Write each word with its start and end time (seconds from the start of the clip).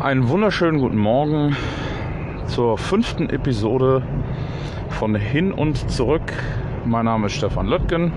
Einen 0.00 0.28
wunderschönen 0.28 0.78
guten 0.78 0.98
Morgen 0.98 1.56
zur 2.48 2.76
fünften 2.76 3.30
Episode 3.30 4.02
von 4.90 5.14
Hin 5.14 5.52
und 5.52 5.90
Zurück. 5.90 6.34
Mein 6.84 7.06
Name 7.06 7.28
ist 7.28 7.32
Stefan 7.32 7.66
Löttgen. 7.68 8.12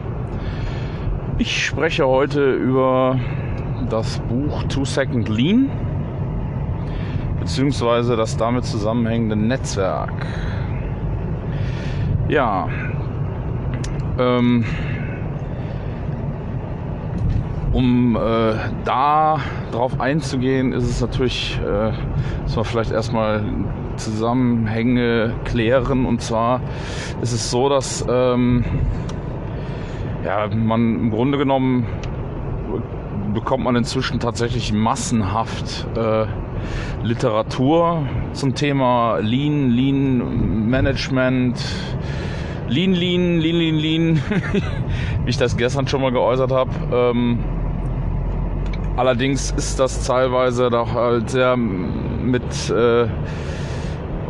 Ich 1.37 1.65
spreche 1.65 2.05
heute 2.05 2.53
über 2.53 3.17
das 3.89 4.19
Buch 4.27 4.63
Two 4.63 4.83
Second 4.83 5.29
Lean 5.29 5.69
beziehungsweise 7.39 8.17
das 8.17 8.35
damit 8.35 8.65
zusammenhängende 8.65 9.37
Netzwerk. 9.37 10.25
Ja, 12.27 12.67
ähm, 14.17 14.65
um 17.71 18.15
äh, 18.15 18.53
da 18.83 19.39
drauf 19.71 19.99
einzugehen, 19.99 20.71
ist 20.71 20.89
es 20.89 21.01
natürlich, 21.01 21.59
äh, 21.63 21.91
muss 22.43 22.55
man 22.55 22.65
vielleicht 22.65 22.91
erstmal 22.91 23.43
Zusammenhänge 23.97 25.33
klären. 25.43 26.05
Und 26.05 26.21
zwar 26.21 26.61
ist 27.21 27.31
es 27.31 27.51
so, 27.51 27.69
dass 27.69 28.03
ähm, 28.09 28.65
ja, 30.23 30.47
man 30.47 30.95
im 30.95 31.11
Grunde 31.11 31.37
genommen 31.37 31.85
bekommt 33.33 33.65
man 33.65 33.75
inzwischen 33.75 34.19
tatsächlich 34.19 34.73
massenhaft 34.73 35.85
äh, 35.95 36.25
Literatur 37.03 38.07
zum 38.33 38.55
Thema 38.55 39.17
Lean, 39.19 39.71
Lean 39.71 40.69
Management, 40.69 41.63
Lean, 42.67 42.93
Lean, 42.93 43.39
Lean, 43.39 43.55
Lean, 43.55 43.75
Lean, 43.75 44.21
wie 45.23 45.29
ich 45.29 45.37
das 45.37 45.55
gestern 45.57 45.87
schon 45.87 46.01
mal 46.01 46.11
geäußert 46.11 46.51
habe. 46.51 46.71
Ähm, 46.91 47.39
Allerdings 48.97 49.51
ist 49.51 49.77
das 49.77 50.07
teilweise 50.07 50.69
doch 50.69 50.93
halt 50.93 51.29
sehr 51.29 51.57
mit 51.57 52.43
äh, 52.69 53.07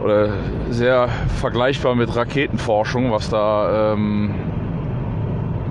oder 0.03 0.29
sehr 0.69 1.07
vergleichbar 1.39 1.93
mit 1.93 2.15
Raketenforschung, 2.15 3.11
was 3.11 3.29
da 3.29 3.93
ähm, 3.93 4.33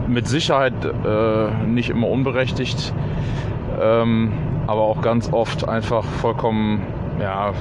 mit 0.07 0.29
Sicherheit 0.29 0.75
äh, 0.85 1.67
nicht 1.67 1.91
immer 1.91 2.09
unberechtigt, 2.09 2.95
ähm, 3.81 4.33
aber 4.67 4.83
auch 4.83 5.03
ganz 5.03 5.33
oft 5.33 5.69
einfach 5.69 6.05
vollkommen 6.05 6.83
ja, 7.21 7.53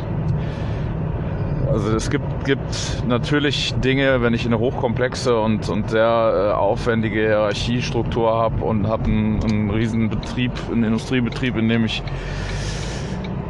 also 1.71 1.95
es 1.95 2.09
gibt, 2.09 2.45
gibt 2.45 3.03
natürlich 3.07 3.73
Dinge, 3.75 4.21
wenn 4.21 4.33
ich 4.33 4.45
eine 4.45 4.59
hochkomplexe 4.59 5.39
und, 5.39 5.69
und 5.69 5.89
sehr 5.89 6.51
äh, 6.51 6.53
aufwendige 6.53 7.21
Hierarchiestruktur 7.21 8.31
habe 8.31 8.63
und 8.63 8.87
habe 8.87 9.05
einen, 9.05 9.43
einen 9.43 9.69
riesen 9.69 10.09
Betrieb, 10.09 10.51
einen 10.71 10.83
Industriebetrieb, 10.83 11.57
in 11.57 11.69
dem 11.69 11.85
ich 11.85 12.03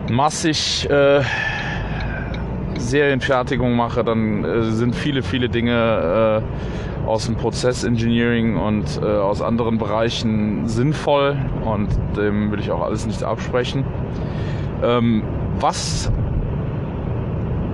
massig 0.10 0.90
äh, 0.90 1.22
Serienfertigung 2.78 3.76
mache, 3.76 4.04
dann 4.04 4.46
äh, 4.46 4.64
sind 4.64 4.96
viele, 4.96 5.24
viele 5.24 5.50
Dinge 5.50 6.42
äh, 6.44 6.93
aus 7.06 7.26
dem 7.26 7.36
Prozessengineering 7.36 8.58
und 8.58 9.00
äh, 9.02 9.06
aus 9.06 9.42
anderen 9.42 9.78
Bereichen 9.78 10.68
sinnvoll 10.68 11.38
und 11.66 11.90
dem 12.16 12.52
will 12.52 12.60
ich 12.60 12.72
auch 12.72 12.82
alles 12.82 13.06
nicht 13.06 13.24
absprechen. 13.24 13.84
Ähm, 14.82 15.24
was 15.60 16.12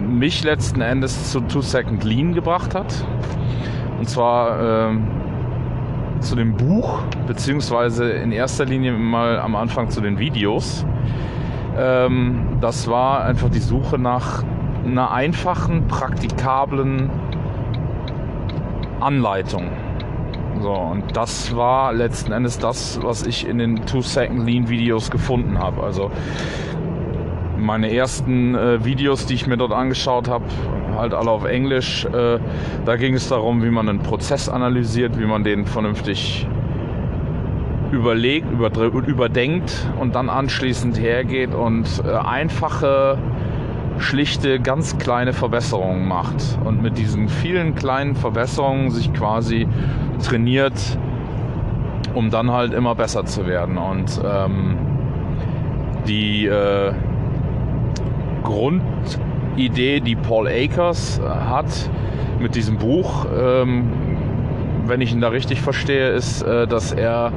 mich 0.10 0.44
letzten 0.44 0.82
Endes 0.82 1.32
zu 1.32 1.42
Two 1.42 1.62
Second 1.62 2.04
Lean 2.04 2.34
gebracht 2.34 2.76
hat. 2.76 3.06
Und 3.98 4.10
zwar 4.10 4.90
ähm, 4.90 5.08
zu 6.20 6.36
dem 6.36 6.56
Buch, 6.56 7.04
beziehungsweise 7.28 8.10
in 8.10 8.32
erster 8.32 8.66
Linie 8.66 8.94
mal 8.94 9.40
am 9.40 9.56
Anfang 9.56 9.90
zu 9.90 10.02
den 10.02 10.20
Videos. 10.20 10.86
Ähm, 11.78 12.58
das 12.62 12.90
war 12.90 13.24
einfach 13.24 13.50
die 13.50 13.60
Suche 13.60 13.98
nach 13.98 14.44
einer 14.86 15.12
einfachen, 15.12 15.88
praktikablen 15.88 17.10
Anleitung. 19.02 19.70
So, 20.62 20.72
und 20.74 21.16
das 21.16 21.56
war 21.56 21.94
letzten 21.94 22.32
Endes 22.32 22.60
das, 22.60 23.00
was 23.02 23.26
ich 23.26 23.48
in 23.48 23.60
den 23.60 23.86
Two 23.86 24.02
Second 24.02 24.46
Lean 24.46 24.68
Videos 24.68 25.10
gefunden 25.10 25.58
habe. 25.58 25.82
Also 25.84 26.12
meine 27.58 27.94
ersten 27.94 28.56
äh, 28.56 28.84
Videos, 28.84 29.26
die 29.26 29.36
ich 29.36 29.48
mir 29.48 29.58
dort 29.58 29.72
angeschaut 29.72 30.28
habe, 30.28 30.46
halt 30.98 31.14
alle 31.14 31.32
auf 31.32 31.46
Englisch, 31.46 32.06
äh, 32.06 32.40
da 32.86 32.96
ging 32.98 33.14
es 33.14 33.30
darum, 33.30 33.64
wie 33.64 33.70
man 33.70 33.88
einen 33.88 34.00
Prozess 34.00 34.50
analysiert, 34.50 35.20
wie 35.20 35.26
man 35.26 35.44
den 35.44 35.66
vernünftig 35.66 36.48
überlegt, 37.92 38.48
überdenkt 38.52 39.88
und 40.00 40.16
dann 40.16 40.30
anschließend 40.30 41.00
hergeht 41.00 41.54
und 41.54 41.88
äh, 42.06 42.12
einfache, 42.12 43.18
schlichte, 44.00 44.60
ganz 44.60 44.98
kleine 44.98 45.34
Verbesserungen 45.34 46.08
macht 46.08 46.58
und 46.64 46.82
mit 46.82 46.98
diesen 46.98 47.28
vielen 47.28 47.76
kleinen 47.76 48.16
Verbesserungen 48.16 48.92
sich 48.92 49.14
quasi 49.14 49.68
trainiert, 50.24 50.98
um 52.14 52.30
dann 52.30 52.52
halt 52.52 52.74
immer 52.74 52.96
besser 52.96 53.26
zu 53.26 53.46
werden. 53.46 53.78
Und 53.78 54.22
ähm, 54.24 54.78
die 56.08 56.46
äh, 56.46 56.94
Grundidee, 58.44 60.00
die 60.00 60.16
Paul 60.16 60.48
Akers 60.48 61.20
äh, 61.20 61.28
hat 61.28 61.90
mit 62.40 62.56
diesem 62.56 62.78
Buch, 62.78 63.26
ähm, 63.38 63.90
wenn 64.86 65.02
ich 65.02 65.12
ihn 65.12 65.22
da 65.22 65.28
richtig 65.28 65.62
verstehe, 65.62 66.10
ist, 66.10 66.42
äh, 66.42 66.68
dass 66.68 66.92
er 66.92 67.32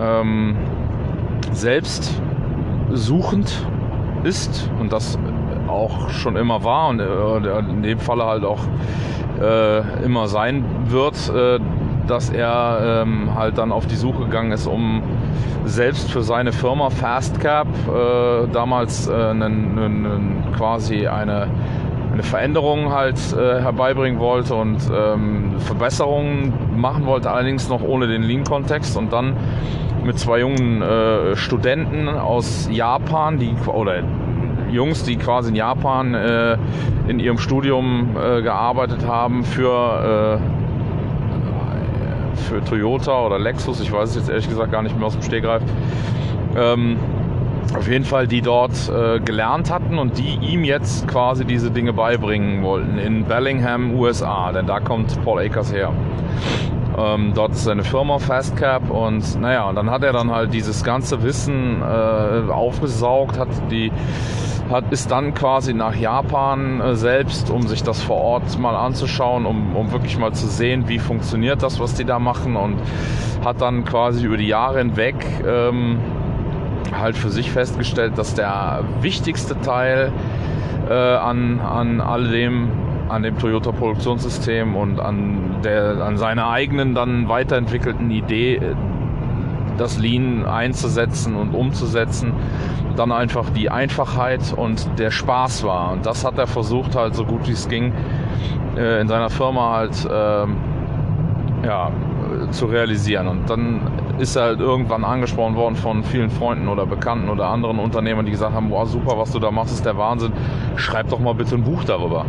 ähm, 0.00 0.56
selbst 1.52 2.20
suchend 2.92 3.66
ist 4.24 4.70
und 4.80 4.92
das 4.92 5.18
auch 5.68 6.10
schon 6.10 6.36
immer 6.36 6.64
war 6.64 6.88
und 6.88 7.00
äh, 7.00 7.58
in 7.60 7.82
dem 7.82 7.98
Falle 7.98 8.24
halt 8.24 8.44
auch 8.44 8.60
äh, 9.40 10.04
immer 10.04 10.28
sein 10.28 10.64
wird, 10.86 11.32
äh, 11.34 11.58
dass 12.06 12.30
er 12.30 13.02
ähm, 13.02 13.34
halt 13.34 13.58
dann 13.58 13.72
auf 13.72 13.86
die 13.86 13.94
Suche 13.94 14.24
gegangen 14.24 14.52
ist, 14.52 14.66
um 14.66 15.02
selbst 15.64 16.10
für 16.10 16.22
seine 16.22 16.52
Firma 16.52 16.90
Fastcap 16.90 17.68
äh, 17.68 18.48
damals 18.52 19.08
äh, 19.08 19.12
einen, 19.12 19.78
einen, 19.78 20.44
quasi 20.56 21.06
eine, 21.06 21.46
eine 22.12 22.22
Veränderung 22.22 22.92
halt 22.92 23.18
äh, 23.32 23.60
herbeibringen 23.60 24.18
wollte 24.18 24.54
und 24.54 24.78
ähm, 24.92 25.52
Verbesserungen 25.58 26.52
machen 26.76 27.06
wollte, 27.06 27.30
allerdings 27.30 27.68
noch 27.68 27.82
ohne 27.82 28.08
den 28.08 28.22
Lean-Kontext 28.22 28.96
und 28.96 29.12
dann 29.12 29.36
mit 30.04 30.18
zwei 30.18 30.40
jungen 30.40 30.82
äh, 30.82 31.36
Studenten 31.36 32.08
aus 32.08 32.68
Japan, 32.70 33.38
die 33.38 33.54
oder 33.66 34.02
Jungs, 34.70 35.02
die 35.02 35.16
quasi 35.16 35.50
in 35.50 35.56
Japan 35.56 36.14
äh, 36.14 36.56
in 37.08 37.18
ihrem 37.18 37.38
Studium 37.38 38.16
äh, 38.16 38.42
gearbeitet 38.42 39.06
haben 39.06 39.44
für 39.44 40.40
für 42.48 42.64
Toyota 42.64 43.26
oder 43.26 43.38
Lexus, 43.38 43.80
ich 43.80 43.92
weiß 43.92 44.10
es 44.10 44.16
jetzt 44.16 44.28
ehrlich 44.28 44.48
gesagt 44.48 44.72
gar 44.72 44.82
nicht 44.82 44.96
mehr 44.96 45.06
aus 45.06 45.12
dem 45.12 45.22
Stegreif. 45.22 45.62
Ähm, 46.56 46.96
auf 47.76 47.88
jeden 47.88 48.04
Fall, 48.04 48.26
die 48.26 48.42
dort 48.42 48.72
äh, 48.88 49.20
gelernt 49.20 49.70
hatten 49.70 49.98
und 49.98 50.18
die 50.18 50.38
ihm 50.42 50.64
jetzt 50.64 51.06
quasi 51.06 51.44
diese 51.44 51.70
Dinge 51.70 51.92
beibringen 51.92 52.62
wollten 52.64 52.98
in 52.98 53.24
Bellingham, 53.24 53.94
USA, 53.94 54.50
denn 54.50 54.66
da 54.66 54.80
kommt 54.80 55.22
Paul 55.24 55.40
Akers 55.40 55.72
her. 55.72 55.92
Ähm, 57.00 57.32
dort 57.34 57.52
ist 57.52 57.64
seine 57.64 57.84
Firma 57.84 58.18
Fastcap 58.18 58.90
und 58.90 59.40
naja, 59.40 59.68
und 59.68 59.76
dann 59.76 59.90
hat 59.90 60.02
er 60.02 60.12
dann 60.12 60.30
halt 60.30 60.52
dieses 60.52 60.84
ganze 60.84 61.22
Wissen 61.22 61.82
äh, 61.82 62.50
aufgesaugt, 62.50 63.38
hat 63.38 63.48
die 63.70 63.90
hat, 64.70 64.92
ist 64.92 65.10
dann 65.10 65.34
quasi 65.34 65.74
nach 65.74 65.94
Japan 65.96 66.80
äh, 66.80 66.94
selbst, 66.94 67.50
um 67.50 67.66
sich 67.66 67.82
das 67.82 68.02
vor 68.02 68.18
Ort 68.18 68.58
mal 68.58 68.76
anzuschauen, 68.76 69.44
um, 69.46 69.74
um 69.74 69.92
wirklich 69.92 70.16
mal 70.16 70.32
zu 70.32 70.46
sehen, 70.46 70.88
wie 70.88 70.98
funktioniert 70.98 71.62
das, 71.62 71.80
was 71.80 71.94
die 71.94 72.04
da 72.04 72.18
machen 72.18 72.56
und 72.56 72.76
hat 73.44 73.60
dann 73.60 73.84
quasi 73.84 74.24
über 74.24 74.36
die 74.36 74.46
Jahre 74.46 74.78
hinweg 74.78 75.14
ähm, 75.46 75.98
halt 76.92 77.16
für 77.16 77.30
sich 77.30 77.50
festgestellt, 77.50 78.16
dass 78.16 78.34
der 78.34 78.84
wichtigste 79.00 79.60
Teil 79.60 80.12
äh, 80.88 80.92
an, 80.92 81.60
an 81.60 82.00
all 82.00 82.28
dem, 82.28 82.68
an 83.10 83.22
dem 83.22 83.38
Toyota 83.38 83.72
Produktionssystem 83.72 84.76
und 84.76 85.00
an, 85.00 85.56
der, 85.64 86.02
an 86.02 86.16
seiner 86.16 86.48
eigenen 86.48 86.94
dann 86.94 87.28
weiterentwickelten 87.28 88.10
Idee, 88.10 88.56
äh, 88.56 88.74
das 89.78 89.98
Lean 89.98 90.44
einzusetzen 90.44 91.36
und 91.36 91.54
umzusetzen, 91.54 92.32
dann 92.96 93.12
einfach 93.12 93.48
die 93.50 93.70
Einfachheit 93.70 94.52
und 94.54 94.86
der 94.98 95.10
Spaß 95.10 95.64
war. 95.64 95.92
Und 95.92 96.04
das 96.04 96.24
hat 96.24 96.38
er 96.38 96.46
versucht 96.46 96.96
halt 96.96 97.14
so 97.14 97.24
gut 97.24 97.48
wie 97.48 97.52
es 97.52 97.68
ging 97.68 97.92
äh, 98.76 99.00
in 99.00 99.08
seiner 99.08 99.30
Firma 99.30 99.76
halt 99.76 100.04
äh, 100.04 101.66
ja, 101.66 101.90
zu 102.50 102.66
realisieren. 102.66 103.28
Und 103.28 103.48
dann 103.48 103.80
ist 104.18 104.36
er 104.36 104.42
halt 104.42 104.60
irgendwann 104.60 105.04
angesprochen 105.04 105.56
worden 105.56 105.76
von 105.76 106.04
vielen 106.04 106.30
Freunden 106.30 106.68
oder 106.68 106.86
Bekannten 106.86 107.28
oder 107.28 107.46
anderen 107.46 107.78
Unternehmern, 107.78 108.26
die 108.26 108.32
gesagt 108.32 108.54
haben, 108.54 108.68
boah, 108.68 108.86
super, 108.86 109.16
was 109.16 109.32
du 109.32 109.38
da 109.38 109.50
machst, 109.50 109.72
ist 109.72 109.86
der 109.86 109.96
Wahnsinn. 109.96 110.32
Schreib 110.76 111.08
doch 111.08 111.18
mal 111.18 111.34
bitte 111.34 111.54
ein 111.54 111.64
Buch 111.64 111.84
darüber. 111.84 112.26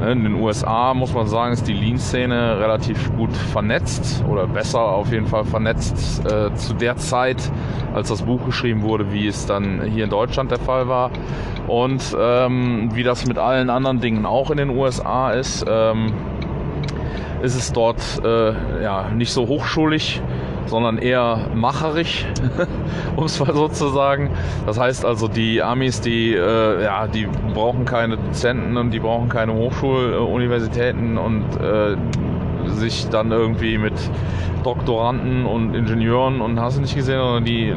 Ne, 0.00 0.12
in 0.12 0.24
den 0.24 0.34
USA 0.34 0.94
muss 0.94 1.14
man 1.14 1.26
sagen, 1.26 1.52
ist 1.52 1.66
die 1.66 1.72
Lean-Szene 1.72 2.58
relativ 2.58 3.14
gut 3.16 3.32
vernetzt 3.32 4.24
oder 4.28 4.46
besser 4.46 4.80
auf 4.80 5.12
jeden 5.12 5.26
Fall 5.26 5.44
vernetzt 5.44 6.24
äh, 6.26 6.54
zu 6.54 6.74
der 6.74 6.96
Zeit, 6.96 7.50
als 7.94 8.08
das 8.08 8.22
Buch 8.22 8.44
geschrieben 8.44 8.82
wurde, 8.82 9.12
wie 9.12 9.26
es 9.26 9.46
dann 9.46 9.82
hier 9.82 10.04
in 10.04 10.10
Deutschland 10.10 10.50
der 10.50 10.58
Fall 10.58 10.88
war. 10.88 11.10
Und 11.68 12.16
ähm, 12.18 12.90
wie 12.92 13.02
das 13.02 13.26
mit 13.26 13.38
allen 13.38 13.70
anderen 13.70 14.00
Dingen 14.00 14.26
auch 14.26 14.50
in 14.50 14.56
den 14.56 14.70
USA 14.70 15.30
ist. 15.30 15.64
Ähm, 15.68 16.12
ist 17.42 17.56
es 17.56 17.72
dort 17.72 18.00
äh, 18.24 18.82
ja, 18.82 19.10
nicht 19.10 19.32
so 19.32 19.46
hochschulig, 19.46 20.22
sondern 20.66 20.98
eher 20.98 21.48
macherig, 21.54 22.26
um 23.16 23.24
es 23.24 23.38
mal 23.40 23.52
so 23.52 23.68
zu 23.68 23.88
sagen. 23.88 24.30
Das 24.66 24.78
heißt 24.78 25.04
also, 25.04 25.28
die 25.28 25.62
Amis, 25.62 26.00
die, 26.00 26.34
äh, 26.34 26.84
ja, 26.84 27.06
die 27.06 27.28
brauchen 27.52 27.84
keine 27.84 28.16
Dozenten 28.16 28.76
und 28.76 28.90
die 28.92 29.00
brauchen 29.00 29.28
keine 29.28 29.52
Hochschuluniversitäten 29.54 31.18
und 31.18 31.44
äh, 31.60 31.96
sich 32.68 33.08
dann 33.08 33.32
irgendwie 33.32 33.76
mit 33.76 33.94
Doktoranden 34.62 35.44
und 35.44 35.74
Ingenieuren 35.74 36.40
und 36.40 36.60
hast 36.60 36.76
du 36.76 36.82
nicht 36.82 36.94
gesehen, 36.94 37.18
sondern 37.18 37.44
die 37.44 37.74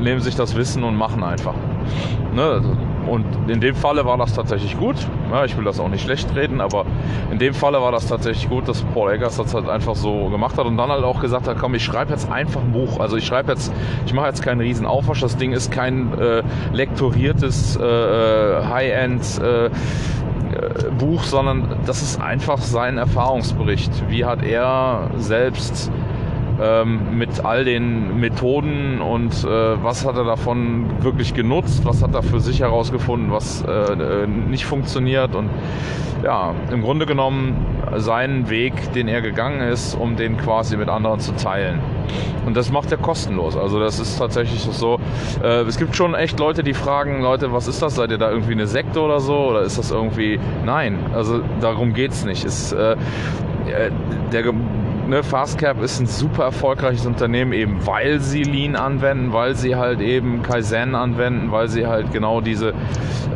nehmen 0.00 0.20
sich 0.20 0.34
das 0.34 0.56
Wissen 0.56 0.82
und 0.82 0.96
machen 0.96 1.22
einfach. 1.22 1.54
Ne? 2.34 2.60
Und 3.06 3.26
in 3.48 3.60
dem 3.60 3.74
Falle 3.74 4.04
war 4.04 4.16
das 4.16 4.34
tatsächlich 4.34 4.78
gut. 4.78 4.96
Ja, 5.30 5.44
ich 5.44 5.56
will 5.56 5.64
das 5.64 5.80
auch 5.80 5.88
nicht 5.88 6.02
schlecht 6.02 6.34
reden, 6.34 6.60
aber 6.60 6.84
in 7.30 7.38
dem 7.38 7.54
Falle 7.54 7.80
war 7.80 7.92
das 7.92 8.06
tatsächlich 8.06 8.48
gut, 8.48 8.68
dass 8.68 8.82
Paul 8.94 9.12
Eggers 9.12 9.36
das 9.36 9.54
halt 9.54 9.68
einfach 9.68 9.96
so 9.96 10.28
gemacht 10.28 10.56
hat 10.56 10.66
und 10.66 10.76
dann 10.76 10.90
halt 10.90 11.04
auch 11.04 11.20
gesagt 11.20 11.48
hat, 11.48 11.58
komm, 11.58 11.74
ich 11.74 11.84
schreibe 11.84 12.12
jetzt 12.12 12.30
einfach 12.30 12.60
ein 12.60 12.72
Buch. 12.72 13.00
Also 13.00 13.16
ich 13.16 13.26
schreibe 13.26 13.52
jetzt, 13.52 13.72
ich 14.06 14.12
mache 14.14 14.28
jetzt 14.28 14.42
keinen 14.42 14.60
riesen 14.60 14.86
Aufwasch. 14.86 15.20
Das 15.20 15.36
Ding 15.36 15.52
ist 15.52 15.70
kein 15.72 16.18
äh, 16.18 16.42
lektoriertes 16.72 17.76
äh, 17.76 17.82
äh 17.82 18.64
High-End 18.64 19.40
äh, 19.42 19.66
äh, 19.66 19.70
Buch, 20.98 21.24
sondern 21.24 21.76
das 21.86 22.02
ist 22.02 22.20
einfach 22.20 22.58
sein 22.58 22.98
Erfahrungsbericht. 22.98 23.90
Wie 24.08 24.24
hat 24.24 24.42
er 24.42 25.10
selbst 25.16 25.90
ähm, 26.62 27.18
mit 27.18 27.44
all 27.44 27.64
den 27.64 28.20
Methoden 28.20 29.00
und 29.00 29.32
äh, 29.44 29.82
was 29.82 30.06
hat 30.06 30.16
er 30.16 30.24
davon 30.24 31.02
wirklich 31.02 31.34
genutzt, 31.34 31.84
was 31.84 32.02
hat 32.02 32.14
er 32.14 32.22
für 32.22 32.40
sich 32.40 32.60
herausgefunden, 32.60 33.32
was 33.32 33.62
äh, 33.62 33.70
äh, 33.70 34.26
nicht 34.26 34.64
funktioniert 34.64 35.34
und 35.34 35.50
ja, 36.22 36.54
im 36.70 36.82
Grunde 36.82 37.04
genommen 37.04 37.66
seinen 37.96 38.48
Weg, 38.48 38.92
den 38.92 39.08
er 39.08 39.22
gegangen 39.22 39.60
ist, 39.60 39.94
um 39.94 40.16
den 40.16 40.36
quasi 40.36 40.76
mit 40.76 40.88
anderen 40.88 41.18
zu 41.18 41.32
teilen. 41.32 41.80
Und 42.46 42.56
das 42.56 42.70
macht 42.70 42.90
er 42.92 42.98
kostenlos. 42.98 43.56
Also 43.56 43.80
das 43.80 43.98
ist 43.98 44.18
tatsächlich 44.18 44.60
so. 44.60 44.98
Äh, 45.42 45.62
es 45.62 45.78
gibt 45.78 45.96
schon 45.96 46.14
echt 46.14 46.38
Leute, 46.38 46.62
die 46.62 46.74
fragen, 46.74 47.22
Leute, 47.22 47.52
was 47.52 47.68
ist 47.68 47.82
das? 47.82 47.96
Seid 47.96 48.10
ihr 48.10 48.18
da 48.18 48.30
irgendwie 48.30 48.52
eine 48.52 48.66
Sekte 48.66 49.00
oder 49.00 49.20
so? 49.20 49.34
Oder 49.34 49.62
ist 49.62 49.78
das 49.78 49.90
irgendwie... 49.90 50.38
Nein, 50.64 50.98
also 51.14 51.40
darum 51.60 51.92
geht's 51.92 52.24
nicht. 52.24 52.44
Es, 52.44 52.72
äh, 52.72 52.92
äh 52.92 53.90
der 54.32 54.42
ne, 55.12 55.22
Fastcap 55.22 55.82
ist 55.82 56.00
ein 56.00 56.06
super 56.06 56.44
erfolgreiches 56.44 57.04
Unternehmen, 57.04 57.52
eben 57.52 57.86
weil 57.86 58.20
sie 58.20 58.42
Lean 58.42 58.76
anwenden, 58.76 59.32
weil 59.34 59.54
sie 59.54 59.76
halt 59.76 60.00
eben 60.00 60.42
Kaizen 60.42 60.94
anwenden, 60.94 61.52
weil 61.52 61.68
sie 61.68 61.86
halt 61.86 62.12
genau 62.12 62.40
diese 62.40 62.72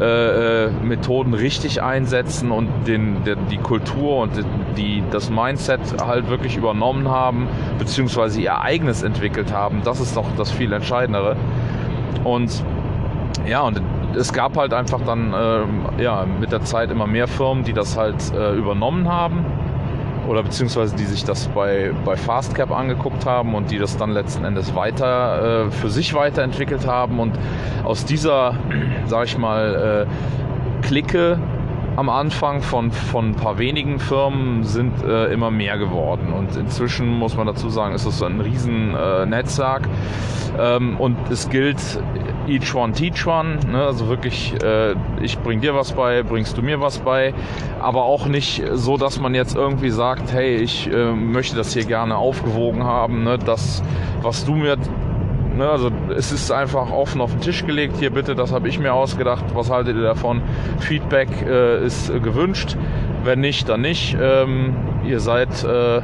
äh, 0.01 0.65
äh 0.65 0.71
Methoden 0.83 1.35
richtig 1.35 1.83
einsetzen 1.83 2.51
und 2.51 2.69
den, 2.87 3.25
der, 3.25 3.37
die 3.37 3.59
Kultur 3.59 4.17
und 4.23 4.33
die, 4.79 5.03
das 5.11 5.29
Mindset 5.29 5.81
halt 6.03 6.31
wirklich 6.31 6.57
übernommen 6.57 7.09
haben, 7.09 7.47
beziehungsweise 7.79 8.41
ihr 8.41 8.59
eigenes 8.61 9.03
entwickelt 9.03 9.53
haben. 9.53 9.83
Das 9.85 10.01
ist 10.01 10.17
doch 10.17 10.27
das 10.39 10.51
viel 10.51 10.73
Entscheidendere. 10.73 11.37
Und 12.25 12.65
ja, 13.47 13.61
und 13.61 13.83
es 14.17 14.33
gab 14.33 14.57
halt 14.57 14.73
einfach 14.73 15.03
dann 15.03 15.35
äh, 15.35 16.03
ja, 16.03 16.25
mit 16.41 16.53
der 16.53 16.63
Zeit 16.63 16.91
immer 16.91 17.07
mehr 17.07 17.29
Firmen, 17.29 17.65
die 17.65 17.75
das 17.75 17.99
halt 17.99 18.33
äh, 18.35 18.55
übernommen 18.55 19.13
haben 19.13 19.45
oder 20.29 20.43
beziehungsweise 20.43 20.97
die 20.97 21.05
sich 21.05 21.25
das 21.25 21.49
bei, 21.49 21.93
bei 22.05 22.17
Fastcap 22.17 22.71
angeguckt 22.71 23.27
haben 23.27 23.55
und 23.55 23.71
die 23.71 23.79
das 23.79 23.97
dann 23.97 24.11
letzten 24.11 24.45
Endes 24.45 24.75
weiter 24.75 25.67
äh, 25.67 25.71
für 25.71 25.91
sich 25.91 26.15
weiterentwickelt 26.15 26.87
haben. 26.87 27.19
Und 27.21 27.39
aus 27.85 28.05
dieser, 28.05 28.55
sag 29.07 29.27
ich 29.27 29.39
mal, 29.39 30.07
äh, 30.07 30.87
Clique 30.87 31.39
am 31.97 32.11
Anfang 32.11 32.63
von, 32.63 32.93
von 32.93 33.31
ein 33.31 33.35
paar 33.35 33.59
wenigen 33.59 33.99
Firmen 33.99 34.65
sind 34.65 35.03
äh, 35.03 35.33
immer 35.33 35.51
mehr 35.51 35.79
geworden. 35.79 36.33
Und 36.33 36.55
inzwischen 36.57 37.09
muss 37.09 37.37
man 37.37 37.47
dazu 37.47 37.71
sagen, 37.71 37.95
ist 37.95 38.07
es 38.07 38.23
ein 38.23 38.41
riesen 38.41 38.95
äh, 38.95 39.25
Netzwerk. 39.27 39.89
Ähm, 40.59 40.99
und 40.99 41.17
es 41.31 41.49
gilt 41.49 41.81
each 42.47 42.75
one 42.75 42.93
teach 42.93 43.27
one. 43.27 43.59
Ne? 43.67 43.83
Also 43.83 44.09
wirklich, 44.09 44.55
äh, 44.63 44.95
ich 45.21 45.39
bring 45.39 45.61
dir 45.61 45.75
was 45.75 45.93
bei, 45.93 46.23
bringst 46.23 46.57
du 46.57 46.63
mir 46.63 46.81
was 46.81 46.99
bei. 46.99 47.35
Aber 47.81 48.05
auch 48.05 48.27
nicht 48.27 48.63
so, 48.73 48.97
dass 48.97 49.19
man 49.19 49.35
jetzt 49.35 49.57
irgendwie 49.57 49.91
sagt, 49.91 50.33
hey, 50.33 50.57
ich 50.57 50.91
äh, 50.93 51.13
möchte 51.13 51.57
das 51.57 51.73
hier 51.73 51.85
gerne 51.85 52.17
aufgewogen 52.17 52.85
haben. 52.85 53.25
Ne? 53.25 53.39
Das, 53.39 53.83
was 54.23 54.45
du 54.45 54.55
mir 54.55 54.77
Ne, 55.57 55.67
also 55.71 55.91
es 56.15 56.33
ist 56.33 56.51
einfach 56.51 56.91
offen 56.91 57.23
auf 57.23 57.31
den 57.31 57.41
Tisch 57.41 57.65
gelegt. 57.65 57.97
Hier 57.99 58.11
bitte, 58.11 58.35
das 58.35 58.53
habe 58.53 58.69
ich 58.69 58.79
mir 58.79 58.93
ausgedacht. 58.93 59.45
Was 59.55 59.71
haltet 59.71 59.97
ihr 59.97 60.03
davon? 60.03 60.43
Feedback 60.81 61.29
äh, 61.47 61.83
ist 61.85 62.11
äh, 62.11 62.21
gewünscht. 62.21 62.77
Wenn 63.25 63.41
nicht, 63.41 63.67
dann 63.71 63.81
nicht. 63.81 64.15
Ähm, 64.21 64.77
ihr 65.07 65.19
seid 65.19 65.65
äh, 65.65 66.03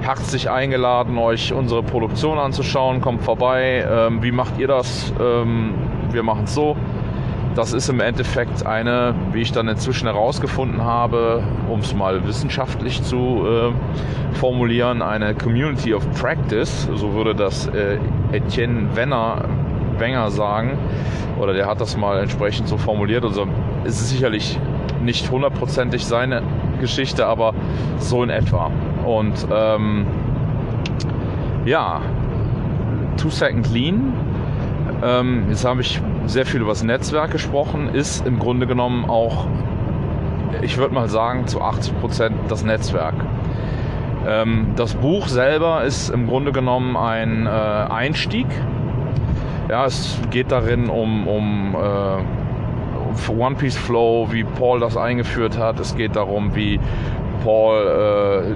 herzlich 0.00 0.50
eingeladen, 0.50 1.18
euch 1.18 1.52
unsere 1.52 1.84
Produktion 1.84 2.38
anzuschauen. 2.38 3.00
Kommt 3.00 3.22
vorbei. 3.22 3.86
Ähm, 3.88 4.24
wie 4.24 4.32
macht 4.32 4.58
ihr 4.58 4.66
das? 4.66 5.12
Ähm, 5.20 5.74
wir 6.10 6.24
machen 6.24 6.44
es 6.44 6.54
so. 6.54 6.76
Das 7.54 7.72
ist 7.72 7.88
im 7.88 7.98
Endeffekt 7.98 8.64
eine, 8.64 9.14
wie 9.32 9.40
ich 9.40 9.50
dann 9.50 9.66
inzwischen 9.66 10.06
herausgefunden 10.06 10.84
habe, 10.84 11.42
um 11.68 11.80
es 11.80 11.94
mal 11.94 12.24
wissenschaftlich 12.26 13.02
zu 13.02 13.44
äh, 13.44 14.36
formulieren, 14.36 15.02
eine 15.02 15.34
Community 15.34 15.92
of 15.92 16.08
Practice, 16.12 16.88
so 16.94 17.12
würde 17.14 17.34
das 17.34 17.66
äh, 17.66 17.98
Etienne 18.30 18.94
Wenner, 18.94 19.44
Wenger 19.98 20.30
sagen, 20.30 20.78
oder 21.40 21.52
der 21.52 21.66
hat 21.66 21.80
das 21.80 21.96
mal 21.96 22.20
entsprechend 22.20 22.68
so 22.68 22.78
formuliert. 22.78 23.24
Also 23.24 23.46
es 23.84 24.00
ist 24.00 24.10
sicherlich 24.10 24.58
nicht 25.02 25.30
hundertprozentig 25.30 26.06
seine 26.06 26.42
Geschichte, 26.80 27.26
aber 27.26 27.52
so 27.98 28.22
in 28.22 28.30
etwa. 28.30 28.70
Und 29.04 29.46
ähm, 29.52 30.06
ja, 31.64 32.00
Two 33.16 33.28
Second 33.28 33.70
Lean 33.72 34.12
ähm, 35.02 35.46
jetzt 35.48 35.64
habe 35.64 35.80
ich 35.80 36.00
sehr 36.26 36.46
viel 36.46 36.60
über 36.60 36.70
das 36.70 36.82
Netzwerk 36.82 37.30
gesprochen, 37.30 37.94
ist 37.94 38.26
im 38.26 38.38
Grunde 38.38 38.66
genommen 38.66 39.08
auch, 39.08 39.46
ich 40.62 40.76
würde 40.78 40.94
mal 40.94 41.08
sagen, 41.08 41.46
zu 41.46 41.62
80 41.62 42.00
Prozent 42.00 42.36
das 42.48 42.64
Netzwerk. 42.64 43.14
Ähm, 44.26 44.72
das 44.76 44.94
Buch 44.94 45.28
selber 45.28 45.84
ist 45.84 46.10
im 46.10 46.26
Grunde 46.26 46.52
genommen 46.52 46.96
ein 46.96 47.46
äh, 47.46 47.50
Einstieg. 47.50 48.46
Ja, 49.68 49.86
es 49.86 50.18
geht 50.30 50.52
darin 50.52 50.88
um, 50.88 51.26
um 51.26 51.74
äh, 51.74 53.30
One 53.30 53.56
Piece 53.56 53.76
Flow, 53.76 54.28
wie 54.30 54.44
Paul 54.44 54.80
das 54.80 54.96
eingeführt 54.96 55.58
hat. 55.58 55.80
Es 55.80 55.96
geht 55.96 56.16
darum, 56.16 56.54
wie 56.54 56.78
Paul 57.42 57.76